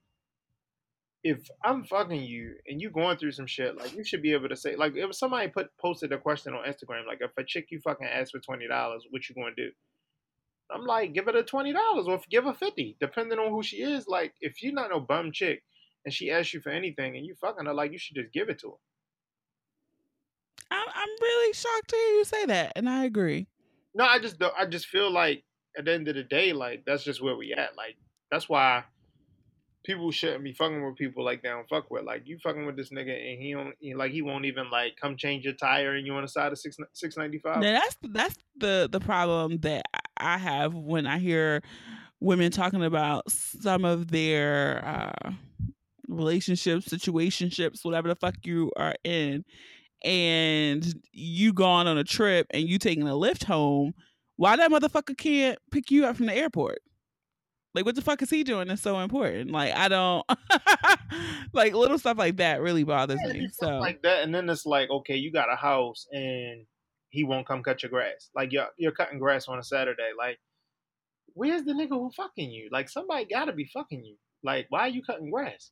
[1.24, 4.49] if I'm fucking you and you going through some shit, like you should be able
[4.49, 7.68] to say, like if somebody put posted a question on Instagram, like if a chick
[7.72, 9.72] you fucking asked for twenty dollars, what you gonna do?
[10.72, 13.78] I'm like, give her the twenty dollars or give her fifty, depending on who she
[13.78, 14.08] is.
[14.08, 15.64] Like if you're not no bum chick
[16.06, 18.49] and she asks you for anything and you fucking her, like you should just give
[18.49, 18.78] it to her.
[20.72, 23.47] I'm, I'm really shocked to hear you say that, and I agree.
[23.93, 25.43] No, I just I just feel like
[25.78, 27.78] at the end of the day, like that's just where we at.
[27.78, 27.95] Like
[28.32, 28.84] that's why
[29.86, 32.03] people shouldn't be fucking with people like they don't fuck with.
[32.03, 34.95] Like you fucking with this nigga and he don't he, like he won't even like
[34.99, 37.62] come change your tire and you on the side of six six ninety five.
[37.62, 39.84] That's that's the the problem that
[40.18, 41.62] I have when I hear
[42.20, 45.32] women talking about some of their uh,
[46.08, 49.43] relationships, situationships, whatever the fuck you are in,
[50.03, 53.93] and you gone on a trip and you taking a Lyft home,
[54.38, 56.80] why that motherfucker can't pick you up from the airport?
[57.74, 59.51] Like, what the fuck is he doing that's so important?
[59.51, 60.26] Like, I don't
[61.53, 63.39] like little stuff like that really bothers Yeah, me.
[63.39, 66.08] it'd be stuff So like that, and then it's like, okay, you got a house
[66.12, 66.66] and
[67.10, 68.30] he won't come cut your grass.
[68.36, 70.12] Like you're you're cutting grass on a Saturday.
[70.18, 70.39] Like,
[71.34, 72.70] where's the nigga who fucking you?
[72.72, 74.16] Like somebody gotta be fucking you.
[74.43, 75.72] Like, why are you cutting grass?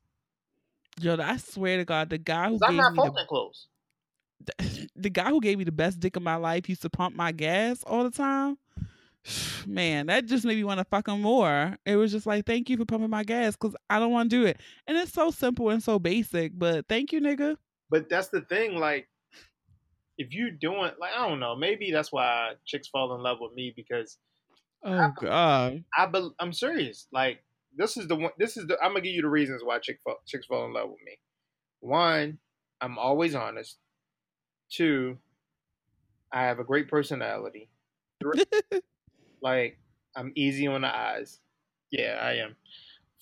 [0.99, 3.67] Yo, I swear to God, the guy who I'm gave not me the clothes.
[4.45, 7.15] the, the guy who gave me the best dick of my life used to pump
[7.15, 8.57] my gas all the time.
[9.67, 11.77] Man, that just made me want to fuck him more.
[11.85, 14.35] It was just like, thank you for pumping my gas because I don't want to
[14.35, 14.59] do it.
[14.87, 17.57] And it's so simple and so basic, but thank you, nigga.
[17.89, 19.07] But that's the thing, like,
[20.17, 23.53] if you doing like I don't know, maybe that's why chicks fall in love with
[23.53, 24.17] me because
[24.85, 25.83] Oh, God.
[25.97, 27.07] I bel I'm serious.
[27.11, 27.43] Like
[27.75, 28.31] this is the one.
[28.37, 28.77] This is the.
[28.81, 31.17] I'm gonna give you the reasons why chick fall, chicks fall in love with me.
[31.79, 32.37] One,
[32.81, 33.77] I'm always honest.
[34.71, 35.17] Two,
[36.31, 37.69] I have a great personality.
[38.21, 38.43] Three,
[39.41, 39.77] like
[40.15, 41.39] I'm easy on the eyes.
[41.91, 42.55] Yeah, I am.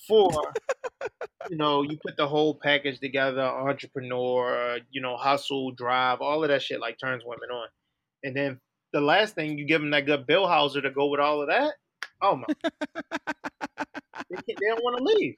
[0.08, 0.32] Four,
[1.50, 6.50] you know, you put the whole package together, entrepreneur, you know, hustle, drive, all of
[6.50, 7.68] that shit like turns women on.
[8.24, 8.60] And then
[8.94, 11.48] the last thing, you give them that good Bill Hauser to go with all of
[11.48, 11.74] that.
[12.22, 12.46] Oh my!
[14.32, 15.36] they, they don't want to leave.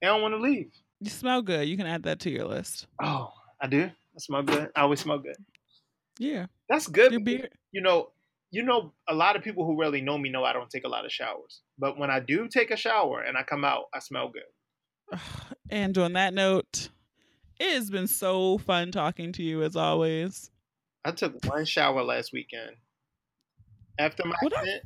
[0.00, 0.70] They don't want to leave.
[1.00, 1.68] You smell good.
[1.68, 2.86] You can add that to your list.
[3.02, 3.84] Oh, I do.
[3.84, 4.70] I smell good.
[4.76, 5.36] I always smell good.
[6.18, 6.46] Yeah.
[6.68, 7.12] That's good.
[7.12, 7.50] Your beard.
[7.72, 8.10] You know,
[8.50, 10.88] you know, a lot of people who really know me know I don't take a
[10.88, 11.62] lot of showers.
[11.78, 15.18] But when I do take a shower and I come out, I smell good.
[15.70, 16.90] And on that note,
[17.58, 20.50] it has been so fun talking to you as always.
[21.04, 22.76] I took one shower last weekend.
[23.98, 24.80] After my What I-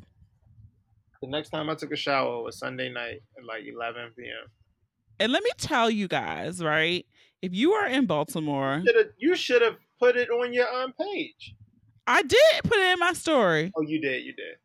[1.21, 4.49] the next time I took a shower was Sunday night at like 11 p.m.
[5.19, 7.05] And let me tell you guys, right?
[7.41, 8.83] If you are in Baltimore,
[9.17, 11.55] You should have put it on your um, page.
[12.07, 13.71] I did put it in my story.
[13.77, 14.23] Oh, you did.
[14.23, 14.55] You did.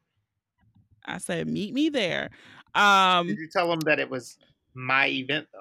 [1.05, 2.31] I said, meet me there.
[2.75, 4.39] Um, Did you tell them that it was
[4.75, 5.59] my event though?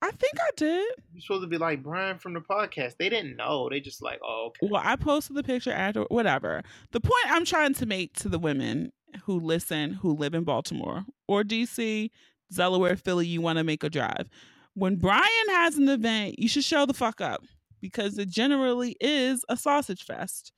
[0.00, 0.92] I think I did.
[1.12, 2.96] You're supposed to be like Brian from the podcast.
[2.98, 3.68] They didn't know.
[3.70, 4.68] They just like, oh, okay.
[4.70, 6.62] Well, I posted the picture after, whatever.
[6.92, 8.92] The point I'm trying to make to the women
[9.24, 12.10] who listen, who live in Baltimore or DC,
[12.54, 14.28] Delaware, Philly, you want to make a drive.
[14.74, 17.42] When Brian has an event, you should show the fuck up
[17.80, 20.52] because it generally is a sausage fest.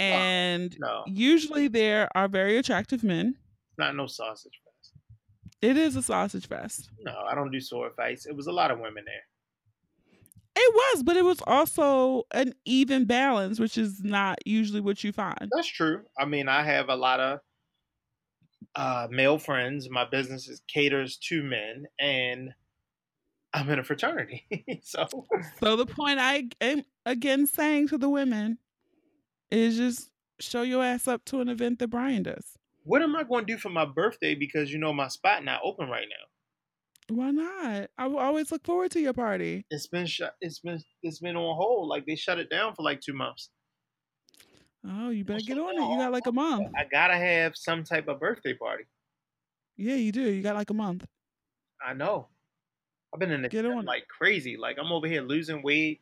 [0.00, 3.36] Oh, and No, usually there are very attractive men.
[3.78, 4.92] not no sausage fest.
[5.62, 6.90] It is a sausage fest.
[7.00, 8.26] No, I don't do sword fights.
[8.26, 9.22] It was a lot of women there.
[10.56, 15.10] It was, but it was also an even balance, which is not usually what you
[15.12, 15.48] find.
[15.54, 16.02] That's true.
[16.18, 17.40] I mean, I have a lot of
[18.76, 19.88] uh, male friends.
[19.90, 22.50] My business is caters to men, and
[23.52, 24.44] I'm in a fraternity.
[24.82, 25.06] so
[25.60, 28.58] So the point I am again saying to the women
[29.50, 30.10] is just
[30.40, 32.56] show your ass up to an event that Brian does.
[32.82, 34.34] what am I going to do for my birthday?
[34.34, 37.14] Because you know my spot not open right now.
[37.14, 37.90] Why not?
[37.98, 39.66] I will always look forward to your party.
[39.70, 40.34] It's been shut.
[40.40, 41.88] It's been it's been on hold.
[41.88, 43.50] Like they shut it down for like two months.
[44.86, 45.90] Oh, you better get on it.
[45.92, 46.68] You got like a month.
[46.76, 48.84] I gotta have some type of birthday party.
[49.76, 50.22] Yeah, you do.
[50.22, 51.06] You got like a month.
[51.84, 52.28] I know.
[53.12, 53.84] I've been in the Get on it.
[53.84, 54.56] like crazy.
[54.56, 56.00] Like I'm over here losing weight.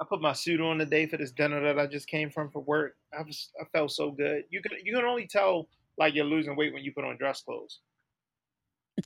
[0.00, 2.60] I put my suit on today for this dinner that I just came from for
[2.60, 2.96] work.
[3.16, 4.44] I was I felt so good.
[4.50, 7.42] You can you can only tell like you're losing weight when you put on dress
[7.42, 7.80] clothes.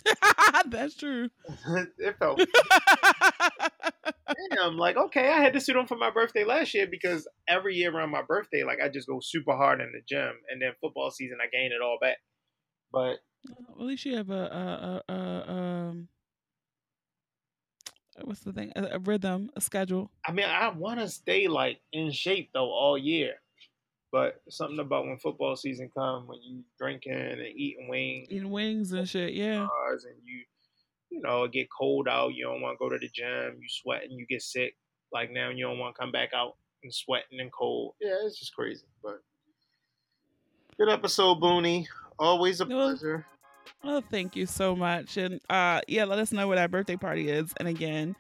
[0.67, 1.29] That's true.
[1.99, 2.41] it felt
[4.51, 5.29] damn like okay.
[5.31, 8.23] I had the suit on for my birthday last year because every year around my
[8.23, 11.49] birthday, like I just go super hard in the gym, and then football season I
[11.49, 12.19] gain it all back.
[12.93, 16.09] But Well, at least you have a, a, a, a um
[18.25, 18.73] what's the thing?
[18.77, 20.11] A, a rhythm, a schedule.
[20.27, 23.35] I mean, I want to stay like in shape though all year,
[24.13, 28.93] but something about when football season come, when you drinking and eating wings Eating wings
[28.93, 29.35] and shit.
[29.35, 29.61] Yeah.
[29.63, 30.45] and you,
[31.11, 32.35] you know, it get cold out.
[32.35, 33.59] You don't want to go to the gym.
[33.61, 34.77] You sweating, you get sick.
[35.13, 37.95] Like now, you don't want to come back out and sweating and cold.
[38.01, 38.85] Yeah, it's just crazy.
[39.03, 39.23] But
[40.79, 41.89] good episode, Boonie.
[42.19, 43.27] Always a pleasure.
[43.85, 45.17] Well, thank you so much.
[45.17, 47.53] And uh yeah, let us know what our birthday party is.
[47.59, 48.17] And again,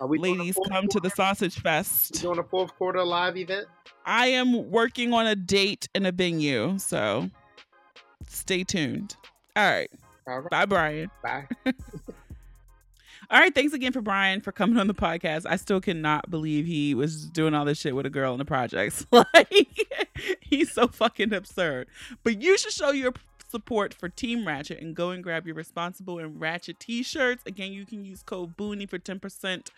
[0.00, 1.16] ladies, come to the quarter?
[1.16, 2.20] sausage fest.
[2.22, 3.66] doing a fourth quarter live event.
[4.04, 7.28] I am working on a date and a venue, so
[8.28, 9.16] stay tuned.
[9.56, 9.90] All right.
[10.26, 11.10] All right, Bye, Brian.
[11.22, 11.46] bye.
[13.32, 15.46] All right, thanks again for Brian for coming on the podcast.
[15.48, 18.44] I still cannot believe he was doing all this shit with a girl in the
[18.44, 19.06] projects.
[19.34, 19.96] Like
[20.40, 21.88] he's so fucking absurd.
[22.24, 23.14] But you should show your
[23.48, 27.42] support for Team Ratchet and go and grab your responsible and ratchet t-shirts.
[27.46, 29.68] Again, you can use code Boonie for 10%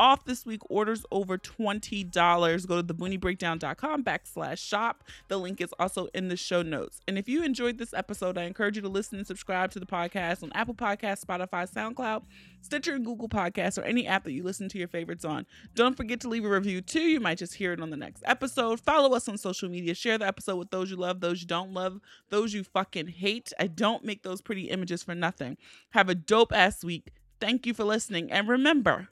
[0.00, 5.04] off this week orders over $20 go to thebooniebreakdown.com backslash shop.
[5.28, 7.00] The link is also in the show notes.
[7.06, 9.84] And if you enjoyed this episode i encourage you to listen and subscribe to the
[9.84, 12.22] podcast on apple Podcasts, spotify soundcloud
[12.62, 15.44] stitcher and google podcasts or any app that you listen to your favorites on.
[15.74, 17.02] Don't forget to leave a review too.
[17.02, 18.80] You might just hear it on the next episode.
[18.80, 19.94] Follow us on social media.
[19.94, 22.00] Share the episode with those you love those you don't love
[22.30, 23.52] those you fucking hate.
[23.58, 25.58] I don't make those pretty images for nothing.
[25.90, 27.12] Have a dope ass week.
[27.40, 28.32] Thank you for listening.
[28.32, 29.08] And remember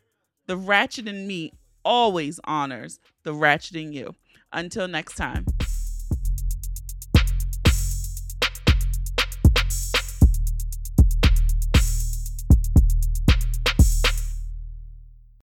[0.49, 1.53] the ratchet in me
[1.85, 4.15] always honors the ratchet in you.
[4.53, 5.47] Until next time.